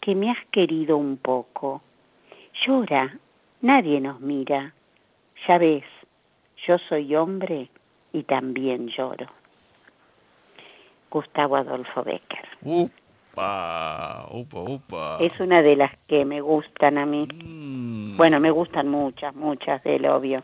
que 0.00 0.14
me 0.14 0.30
has 0.30 0.44
querido 0.50 0.96
un 0.96 1.16
poco. 1.16 1.82
Llora, 2.66 3.18
nadie 3.60 4.00
nos 4.00 4.20
mira. 4.20 4.74
Ya 5.46 5.58
ves, 5.58 5.84
yo 6.66 6.78
soy 6.88 7.14
hombre 7.14 7.68
y 8.12 8.24
también 8.24 8.88
lloro. 8.88 9.26
Gustavo 11.10 11.56
Adolfo 11.56 12.02
Becker. 12.02 12.46
Upa, 12.62 14.28
upa, 14.30 14.58
upa. 14.60 15.18
Es 15.20 15.38
una 15.40 15.62
de 15.62 15.76
las 15.76 15.96
que 16.06 16.24
me 16.24 16.40
gustan 16.40 16.98
a 16.98 17.06
mí. 17.06 17.26
Mm, 17.32 18.16
Bueno, 18.16 18.40
me 18.40 18.50
gustan 18.50 18.88
muchas, 18.88 19.34
muchas 19.34 19.82
del 19.84 20.06
obvio. 20.06 20.42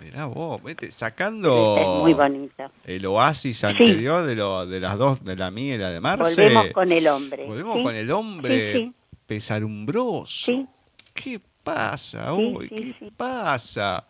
Mirá 0.00 0.26
vos, 0.26 0.62
vete, 0.62 0.90
sacando 0.90 1.76
Es 1.78 1.86
muy 2.02 2.12
bonito. 2.14 2.70
el 2.84 3.06
oasis 3.06 3.62
anterior 3.64 4.24
de, 4.26 4.34
lo, 4.34 4.66
de 4.66 4.80
las 4.80 4.98
dos, 4.98 5.24
de 5.24 5.36
la 5.36 5.50
mía 5.50 5.76
y 5.76 5.78
la 5.78 5.90
de 5.90 6.00
Marce. 6.00 6.42
Volvemos 6.42 6.66
con 6.72 6.92
el 6.92 7.06
hombre. 7.06 7.46
Volvemos 7.46 7.76
¿sí? 7.76 7.82
con 7.82 7.94
el 7.94 8.10
hombre 8.10 8.72
Sí, 8.72 8.92
pesarumbroso. 9.26 10.66
¿Qué 11.14 11.40
pasa? 11.62 12.34
¿Qué 12.68 13.10
pasa? 13.16 14.06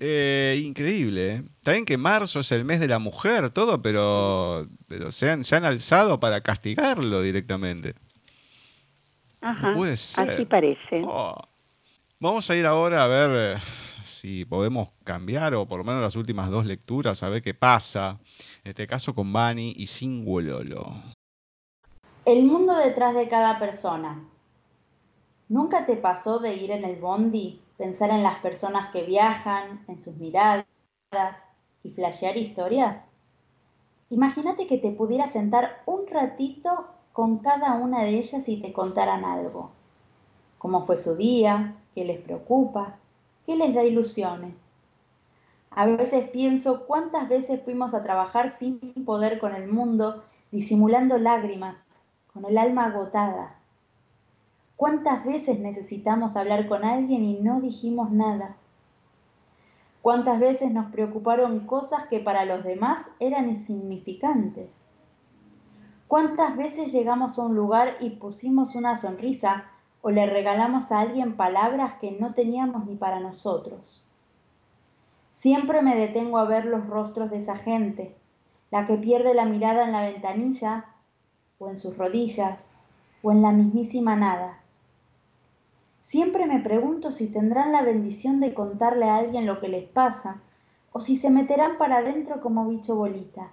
Eh, 0.00 0.60
increíble. 0.64 1.34
¿eh? 1.34 1.42
Está 1.58 1.72
bien 1.72 1.84
que 1.84 1.96
marzo 1.98 2.40
es 2.40 2.52
el 2.52 2.64
mes 2.64 2.80
de 2.80 2.88
la 2.88 2.98
mujer, 2.98 3.50
todo, 3.50 3.82
pero, 3.82 4.66
pero 4.86 5.10
se, 5.12 5.28
han, 5.30 5.42
se 5.44 5.56
han 5.56 5.64
alzado 5.64 6.18
para 6.20 6.40
castigarlo 6.40 7.20
directamente. 7.20 7.94
Ajá, 9.40 9.74
puede 9.74 9.96
ser. 9.96 10.30
Así 10.30 10.44
parece. 10.46 11.02
Oh. 11.04 11.36
Vamos 12.20 12.48
a 12.50 12.56
ir 12.56 12.66
ahora 12.66 13.04
a 13.04 13.06
ver 13.06 13.30
eh, 13.56 13.62
si 14.08 14.44
podemos 14.44 14.88
cambiar, 15.04 15.54
o 15.54 15.66
por 15.66 15.78
lo 15.78 15.84
menos 15.84 16.02
las 16.02 16.16
últimas 16.16 16.50
dos 16.50 16.66
lecturas, 16.66 17.22
a 17.22 17.28
ver 17.28 17.42
qué 17.42 17.54
pasa. 17.54 18.18
En 18.64 18.70
este 18.70 18.86
caso 18.86 19.14
con 19.14 19.32
Bani 19.32 19.74
y 19.76 19.86
Singololo. 19.86 20.92
El 22.24 22.44
mundo 22.44 22.74
detrás 22.76 23.14
de 23.14 23.28
cada 23.28 23.58
persona. 23.58 24.22
¿Nunca 25.48 25.86
te 25.86 25.96
pasó 25.96 26.38
de 26.40 26.54
ir 26.56 26.70
en 26.70 26.84
el 26.84 26.96
bondi, 26.96 27.62
pensar 27.78 28.10
en 28.10 28.22
las 28.22 28.38
personas 28.40 28.92
que 28.92 29.04
viajan, 29.04 29.84
en 29.88 29.98
sus 29.98 30.14
miradas 30.16 30.66
y 31.82 31.90
flashear 31.90 32.36
historias? 32.36 33.08
Imagínate 34.10 34.66
que 34.66 34.78
te 34.78 34.90
pudieras 34.90 35.32
sentar 35.32 35.82
un 35.86 36.06
ratito 36.06 36.88
con 37.12 37.38
cada 37.38 37.74
una 37.74 38.02
de 38.02 38.18
ellas 38.18 38.44
si 38.44 38.58
te 38.58 38.72
contaran 38.72 39.24
algo. 39.24 39.70
¿Cómo 40.58 40.84
fue 40.84 40.98
su 40.98 41.16
día? 41.16 41.76
¿Qué 41.94 42.04
les 42.04 42.20
preocupa? 42.20 42.96
¿Qué 43.48 43.56
les 43.56 43.74
da 43.74 43.82
ilusiones? 43.82 44.54
A 45.70 45.86
veces 45.86 46.28
pienso 46.28 46.84
cuántas 46.84 47.30
veces 47.30 47.62
fuimos 47.62 47.94
a 47.94 48.02
trabajar 48.02 48.54
sin 48.58 48.78
poder 49.06 49.38
con 49.38 49.54
el 49.54 49.68
mundo, 49.68 50.22
disimulando 50.52 51.16
lágrimas, 51.16 51.86
con 52.34 52.44
el 52.44 52.58
alma 52.58 52.84
agotada. 52.84 53.54
¿Cuántas 54.76 55.24
veces 55.24 55.58
necesitamos 55.60 56.36
hablar 56.36 56.68
con 56.68 56.84
alguien 56.84 57.24
y 57.24 57.40
no 57.40 57.62
dijimos 57.62 58.10
nada? 58.10 58.56
¿Cuántas 60.02 60.38
veces 60.40 60.70
nos 60.70 60.92
preocuparon 60.92 61.60
cosas 61.60 62.06
que 62.08 62.20
para 62.20 62.44
los 62.44 62.62
demás 62.64 63.06
eran 63.18 63.48
insignificantes? 63.48 64.68
¿Cuántas 66.06 66.54
veces 66.54 66.92
llegamos 66.92 67.38
a 67.38 67.46
un 67.46 67.56
lugar 67.56 67.96
y 68.00 68.10
pusimos 68.10 68.74
una 68.74 68.96
sonrisa 68.96 69.64
o 70.08 70.10
le 70.10 70.24
regalamos 70.24 70.90
a 70.90 71.00
alguien 71.00 71.36
palabras 71.36 71.92
que 72.00 72.12
no 72.12 72.32
teníamos 72.32 72.86
ni 72.86 72.96
para 72.96 73.20
nosotros? 73.20 74.02
Siempre 75.34 75.82
me 75.82 75.94
detengo 75.94 76.38
a 76.38 76.46
ver 76.46 76.64
los 76.64 76.86
rostros 76.86 77.30
de 77.30 77.36
esa 77.36 77.56
gente, 77.56 78.16
la 78.70 78.86
que 78.86 78.96
pierde 78.96 79.34
la 79.34 79.44
mirada 79.44 79.84
en 79.84 79.92
la 79.92 80.00
ventanilla 80.00 80.86
o 81.58 81.68
en 81.68 81.78
sus 81.78 81.98
rodillas 81.98 82.58
o 83.22 83.32
en 83.32 83.42
la 83.42 83.52
mismísima 83.52 84.16
nada. 84.16 84.60
Siempre 86.06 86.46
me 86.46 86.60
pregunto 86.60 87.10
si 87.10 87.26
tendrán 87.26 87.72
la 87.72 87.82
bendición 87.82 88.40
de 88.40 88.54
contarle 88.54 89.10
a 89.10 89.16
alguien 89.16 89.44
lo 89.44 89.60
que 89.60 89.68
les 89.68 89.86
pasa 89.86 90.40
o 90.90 91.02
si 91.02 91.16
se 91.16 91.28
meterán 91.28 91.76
para 91.76 91.98
adentro 91.98 92.40
como 92.40 92.66
bicho 92.66 92.96
bolita. 92.96 93.50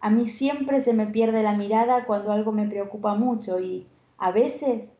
A 0.00 0.08
mí 0.08 0.30
siempre 0.30 0.80
se 0.80 0.94
me 0.94 1.06
pierde 1.06 1.42
la 1.42 1.52
mirada 1.52 2.06
cuando 2.06 2.32
algo 2.32 2.50
me 2.50 2.66
preocupa 2.66 3.14
mucho 3.14 3.60
y, 3.60 3.86
a 4.16 4.30
veces, 4.30 4.91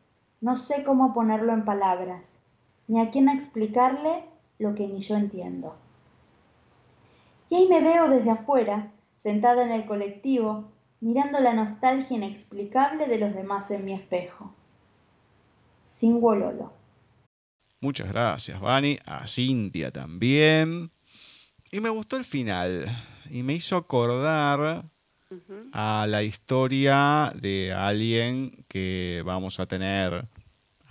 no 0.43 0.57
sé 0.57 0.83
cómo 0.83 1.13
ponerlo 1.13 1.53
en 1.53 1.63
palabras, 1.63 2.37
ni 2.89 2.99
a 2.99 3.11
quién 3.11 3.29
explicarle 3.29 4.25
lo 4.59 4.75
que 4.75 4.85
ni 4.85 4.99
yo 4.99 5.15
entiendo. 5.15 5.77
Y 7.49 7.55
ahí 7.55 7.69
me 7.69 7.79
veo 7.79 8.09
desde 8.09 8.31
afuera, 8.31 8.91
sentada 9.19 9.63
en 9.63 9.71
el 9.71 9.85
colectivo, 9.85 10.65
mirando 10.99 11.39
la 11.39 11.53
nostalgia 11.53 12.17
inexplicable 12.17 13.07
de 13.07 13.19
los 13.19 13.33
demás 13.33 13.71
en 13.71 13.85
mi 13.85 13.93
espejo. 13.93 14.53
Sin 15.85 16.19
Wololo. 16.19 16.73
Muchas 17.79 18.09
gracias, 18.09 18.59
Vani. 18.59 18.99
A 19.05 19.25
Cintia 19.27 19.91
también. 19.91 20.91
Y 21.71 21.79
me 21.79 21.89
gustó 21.89 22.17
el 22.17 22.25
final. 22.25 22.85
Y 23.29 23.43
me 23.43 23.53
hizo 23.53 23.77
acordar 23.77 24.83
a 25.71 26.05
la 26.05 26.21
historia 26.21 27.31
de 27.33 27.71
alguien 27.71 28.65
que 28.67 29.23
vamos 29.25 29.61
a 29.61 29.67
tener 29.67 30.27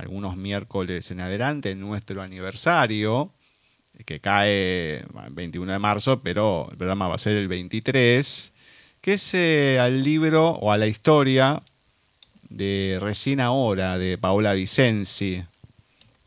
algunos 0.02 0.36
miércoles 0.36 1.10
en 1.10 1.20
adelante 1.20 1.70
en 1.70 1.80
nuestro 1.80 2.22
aniversario, 2.22 3.32
que 4.04 4.20
cae 4.20 4.98
el 4.98 5.32
21 5.32 5.72
de 5.72 5.78
marzo, 5.78 6.20
pero 6.22 6.68
el 6.70 6.76
programa 6.76 7.08
va 7.08 7.14
a 7.14 7.18
ser 7.18 7.36
el 7.36 7.48
23, 7.48 8.52
que 9.00 9.14
es 9.14 9.34
eh, 9.34 9.78
al 9.80 10.02
libro 10.02 10.50
o 10.50 10.72
a 10.72 10.76
la 10.76 10.86
historia 10.86 11.62
de 12.48 12.98
Recién 13.00 13.40
Ahora, 13.40 13.96
de 13.96 14.18
Paola 14.18 14.54
Vicenzi, 14.54 15.42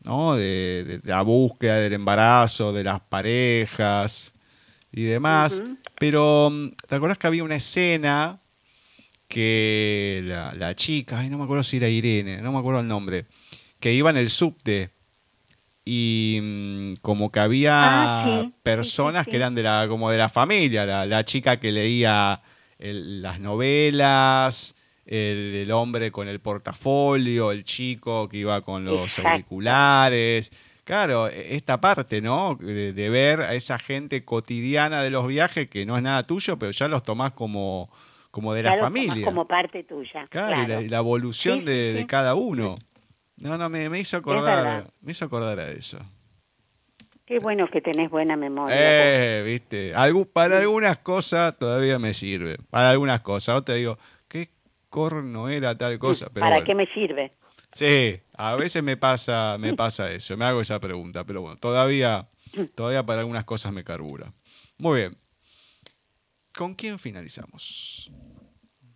¿no? 0.04 0.36
de, 0.36 1.00
la 1.04 1.22
búsqueda 1.22 1.76
del 1.76 1.92
embarazo, 1.92 2.72
de 2.72 2.84
las 2.84 3.00
parejas 3.00 4.32
y 4.90 5.02
demás. 5.02 5.62
Pero, 5.98 6.50
mm, 6.50 6.68
¿te 6.88 6.94
acuerdas 6.94 7.18
que 7.18 7.26
había 7.26 7.44
una 7.44 7.56
escena 7.56 8.40
que 9.28 10.22
la, 10.24 10.74
chica, 10.76 11.18
ay, 11.18 11.28
no 11.28 11.38
me 11.38 11.44
acuerdo 11.44 11.62
si 11.62 11.78
era 11.78 11.88
Irene, 11.88 12.40
no 12.40 12.52
me 12.52 12.58
acuerdo 12.58 12.80
el 12.80 12.88
nombre, 12.88 13.26
que 13.80 13.92
iba 13.92 14.10
en 14.10 14.16
el 14.16 14.30
subte 14.30 14.90
y 15.84 16.40
mm, 16.42 16.94
como 17.00 17.30
que 17.30 17.40
había 17.40 17.72
ah, 17.74 18.50
personas 18.62 19.26
que 19.26 19.36
eran 19.36 19.54
de 19.54 19.62
la, 19.62 19.86
como 19.88 20.10
de 20.10 20.18
la 20.18 20.28
familia, 20.28 20.84
la, 21.06 21.24
chica 21.24 21.58
que 21.58 21.70
leía 21.72 22.42
las 22.78 23.40
novelas, 23.40 24.74
el, 25.06 25.70
hombre 25.70 26.10
con 26.10 26.28
el 26.28 26.40
portafolio, 26.40 27.52
el 27.52 27.64
chico 27.64 28.28
que 28.28 28.38
iba 28.38 28.60
con 28.62 28.84
los 28.84 29.18
auriculares. 29.18 30.50
Claro, 30.86 31.28
e, 31.28 31.56
esta 31.56 31.80
parte, 31.80 32.20
¿no? 32.20 32.56
De, 32.56 33.08
ver 33.10 33.40
a 33.40 33.54
esa 33.54 33.78
gente 33.78 34.24
cotidiana 34.24 35.02
de 35.02 35.10
los 35.10 35.26
viajes 35.26 35.68
que 35.68 35.84
no 35.86 35.96
es 35.96 36.02
nada 36.02 36.26
tuyo, 36.26 36.58
pero 36.58 36.72
ya 36.72 36.88
los 36.88 37.02
tomás 37.02 37.32
como, 37.32 37.90
como 38.30 38.54
de 38.54 38.62
la 38.62 38.78
familia. 38.78 39.24
Como 39.24 39.46
parte 39.46 39.84
tuya. 39.84 40.26
Claro, 40.28 40.80
Y, 40.80 40.88
la, 40.88 40.98
evolución 40.98 41.64
de, 41.64 42.04
cada 42.08 42.34
uno. 42.34 42.76
No, 43.38 43.58
no, 43.58 43.68
me, 43.68 43.98
hizo 43.98 44.16
acordar, 44.16 44.90
me 45.00 45.12
hizo 45.12 45.26
acordar 45.26 45.58
a 45.60 45.70
eso. 45.70 45.98
Qué 47.26 47.38
bueno 47.40 47.68
que 47.68 47.80
tenés 47.80 48.08
buena 48.08 48.36
memoria. 48.36 48.76
Eh, 48.78 49.42
viste, 49.44 49.92
para 50.32 50.58
algunas 50.58 50.98
cosas 50.98 51.58
todavía 51.58 51.98
me 51.98 52.14
sirve. 52.14 52.56
Para 52.70 52.90
algunas 52.90 53.20
cosas. 53.20 53.56
Yo 53.56 53.62
te 53.64 53.74
digo, 53.74 53.98
¿qué 54.28 54.50
corno 54.88 55.48
era 55.48 55.76
tal 55.76 55.98
cosa? 55.98 56.28
Pero 56.32 56.46
¿Para 56.46 56.64
qué 56.64 56.74
me 56.74 56.86
sirve? 56.94 57.32
Sí, 57.72 58.18
a 58.38 58.54
veces 58.54 58.82
me 58.82 58.96
pasa, 58.96 59.56
me 59.58 59.74
pasa 59.74 60.10
eso, 60.10 60.36
me 60.36 60.44
hago 60.44 60.60
esa 60.60 60.80
pregunta, 60.80 61.24
pero 61.24 61.42
bueno, 61.42 61.56
todavía, 61.56 62.28
todavía 62.74 63.04
para 63.04 63.20
algunas 63.20 63.44
cosas 63.44 63.72
me 63.72 63.84
carbura. 63.84 64.32
Muy 64.78 65.00
bien. 65.00 65.16
¿Con 66.56 66.74
quién 66.74 66.98
finalizamos? 66.98 68.10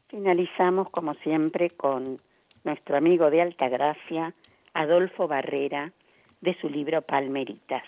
Finalizamos, 0.08 0.88
como 0.90 1.14
siempre, 1.14 1.70
con 1.70 2.22
nuestro 2.64 2.96
amigo 2.96 3.30
de 3.30 3.42
Altagracia, 3.42 4.34
Adolfo 4.74 5.28
Barrera, 5.28 5.92
de 6.40 6.54
su 6.60 6.68
libro 6.68 7.02
Palmeritas. 7.02 7.84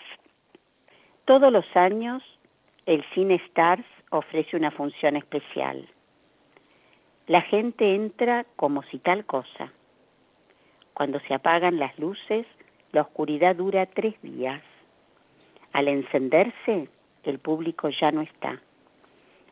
Todos 1.25 1.51
los 1.51 1.65
años, 1.75 2.21
el 2.85 3.03
Cine 3.13 3.35
Stars 3.47 3.85
ofrece 4.09 4.57
una 4.57 4.71
función 4.71 5.15
especial. 5.15 5.87
La 7.27 7.41
gente 7.41 7.95
entra 7.95 8.45
como 8.55 8.83
si 8.83 8.99
tal 8.99 9.25
cosa 9.25 9.71
cuando 10.93 11.19
se 11.21 11.33
apagan 11.33 11.79
las 11.79 11.97
luces, 11.97 12.45
la 12.91 13.01
oscuridad 13.01 13.55
dura 13.55 13.85
tres 13.87 14.15
días. 14.21 14.61
Al 15.71 15.87
encenderse, 15.87 16.87
el 17.23 17.39
público 17.39 17.89
ya 17.89 18.11
no 18.11 18.21
está. 18.21 18.61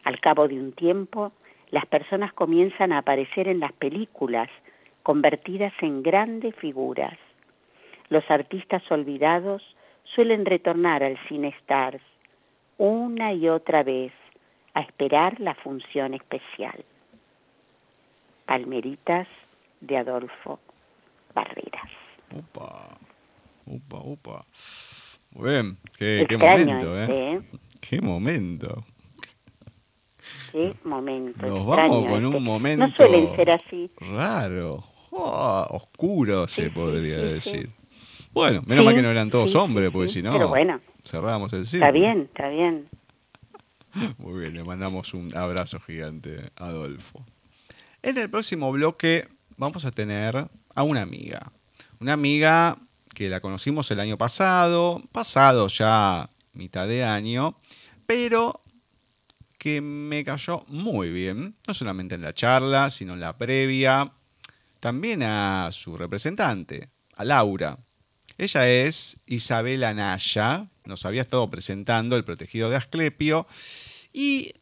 Al 0.03 0.19
cabo 0.19 0.47
de 0.47 0.60
un 0.60 0.71
tiempo, 0.73 1.31
las 1.71 1.86
personas 1.88 2.34
comienzan 2.34 2.91
a 2.91 2.99
aparecer 2.99 3.47
en 3.47 3.60
las 3.60 3.73
películas, 3.73 4.49
convertidas 5.12 5.74
en 5.82 6.04
grandes 6.04 6.56
figuras. 6.56 7.17
Los 8.08 8.24
artistas 8.32 8.82
olvidados 8.89 9.62
suelen 10.15 10.45
retornar 10.45 11.04
al 11.04 11.17
Cine 11.28 11.50
Stars 11.60 12.02
una 12.78 13.34
y 13.34 13.50
otra 13.50 13.84
vez 13.84 14.13
a 14.74 14.80
esperar 14.80 15.38
la 15.41 15.54
función 15.56 16.13
especial. 16.13 16.86
Palmeritas 18.45 19.28
de 19.82 19.97
Adolfo 19.97 20.62
barreras. 21.36 21.91
Upa, 22.34 22.97
upa, 23.65 23.97
upa. 24.06 24.45
Muy 25.32 25.50
bien, 25.50 25.78
qué, 25.97 26.26
momento, 26.38 26.97
¿eh? 26.97 27.08
¿eh? 27.10 27.41
Qué 27.82 28.00
momento. 28.00 28.86
Qué 30.54 30.74
momento. 30.86 31.45
Nos 31.45 31.65
vamos 31.65 32.08
con 32.08 32.26
un 32.26 32.41
momento. 32.41 32.88
No 32.88 32.95
suelen 32.95 33.36
ser 33.36 33.52
así. 33.52 33.91
Raro. 34.00 34.90
Oh, 35.12 35.67
oscuro 35.69 36.47
se 36.47 36.69
podría 36.69 37.17
decir. 37.17 37.69
Bueno, 38.34 38.62
menos 38.65 38.86
mal 38.86 38.95
que 38.95 39.02
no 39.02 39.12
eran 39.12 39.30
todos 39.30 39.54
hombres, 39.56 39.89
porque 39.91 40.08
si 40.08 40.21
no, 40.21 40.47
bueno, 40.47 40.80
cerrábamos 41.04 41.52
el 41.52 41.65
cine. 41.65 41.86
Está 41.86 41.91
bien, 41.91 42.30
está 42.34 42.47
bien. 42.47 42.89
Muy 44.17 44.39
bien, 44.39 44.54
le 44.54 44.63
mandamos 44.63 45.13
un 45.13 45.36
abrazo 45.36 45.80
gigante 45.82 46.50
a 46.56 46.67
Adolfo. 46.67 47.26
En 48.02 48.17
el 48.17 48.30
próximo 48.30 48.71
bloque 48.71 49.28
vamos 49.58 49.86
a 49.86 49.91
tener 49.91 50.47
a 50.74 50.84
una 50.84 51.02
amiga. 51.02 51.52
Una 52.00 52.13
amiga 52.13 52.78
que 53.13 53.28
la 53.30 53.41
conocimos 53.41 53.91
el 53.91 54.00
año 54.00 54.17
pasado, 54.17 55.02
pasado 55.12 55.67
ya 55.67 56.30
mitad 56.54 56.88
de 56.88 57.04
año, 57.04 57.58
pero 58.06 58.62
que 59.58 59.82
me 59.82 60.24
cayó 60.24 60.63
muy 60.67 61.12
bien, 61.12 61.56
no 61.67 61.74
solamente 61.74 62.15
en 62.15 62.21
la 62.21 62.34
charla, 62.34 62.89
sino 62.89 63.13
en 63.13 63.19
la 63.19 63.38
previa, 63.38 64.12
también 64.82 65.24
a 65.24 65.70
su 65.72 65.96
representante, 65.96 66.89
a 67.15 67.24
Laura. 67.24 67.80
Ella 68.38 68.67
es 68.67 69.17
Isabela 69.28 69.94
Naya, 69.94 70.67
nos 70.86 71.06
había 71.06 71.22
estado 71.22 71.50
presentando 71.50 72.17
El 72.17 72.26
protegido 72.26 72.70
de 72.70 72.76
Asclepio 72.76 73.48
y 74.12 74.54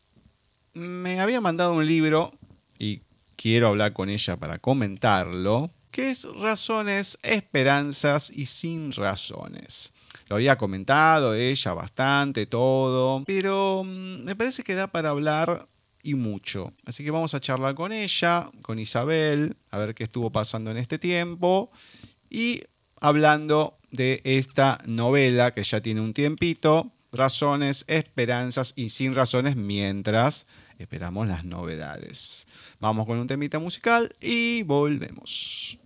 me 0.73 1.19
había 1.21 1.41
mandado 1.41 1.73
un 1.73 1.87
libro 1.87 2.33
y 2.77 3.01
quiero 3.35 3.69
hablar 3.69 3.93
con 3.93 4.09
ella 4.09 4.37
para 4.37 4.59
comentarlo, 4.59 5.71
que 5.89 6.11
es 6.11 6.25
Razones, 6.25 7.17
Esperanzas 7.23 8.29
y 8.29 8.45
Sin 8.47 8.91
Razones. 8.91 9.93
Lo 10.27 10.35
había 10.35 10.57
comentado 10.57 11.33
ella 11.33 11.73
bastante, 11.73 12.45
todo, 12.45 13.23
pero 13.25 13.83
mm, 13.85 14.23
me 14.25 14.35
parece 14.35 14.63
que 14.63 14.75
da 14.75 14.87
para 14.87 15.09
hablar 15.09 15.69
y 16.03 16.15
mucho. 16.15 16.73
Así 16.85 17.03
que 17.03 17.11
vamos 17.11 17.33
a 17.33 17.39
charlar 17.39 17.75
con 17.75 17.91
ella, 17.91 18.49
con 18.61 18.79
Isabel, 18.79 19.57
a 19.71 19.77
ver 19.77 19.95
qué 19.95 20.03
estuvo 20.03 20.31
pasando 20.31 20.71
en 20.71 20.77
este 20.77 20.97
tiempo 20.97 21.71
y 22.29 22.63
hablando 22.99 23.77
de 23.91 24.21
esta 24.23 24.79
novela 24.85 25.53
que 25.53 25.63
ya 25.63 25.81
tiene 25.81 26.01
un 26.01 26.13
tiempito, 26.13 26.91
razones, 27.11 27.85
esperanzas 27.87 28.73
y 28.75 28.89
sin 28.89 29.15
razones 29.15 29.55
mientras 29.55 30.45
esperamos 30.77 31.27
las 31.27 31.43
novedades. 31.43 32.47
Vamos 32.79 33.05
con 33.05 33.17
un 33.17 33.27
temita 33.27 33.59
musical 33.59 34.15
y 34.21 34.63
volvemos. 34.63 35.79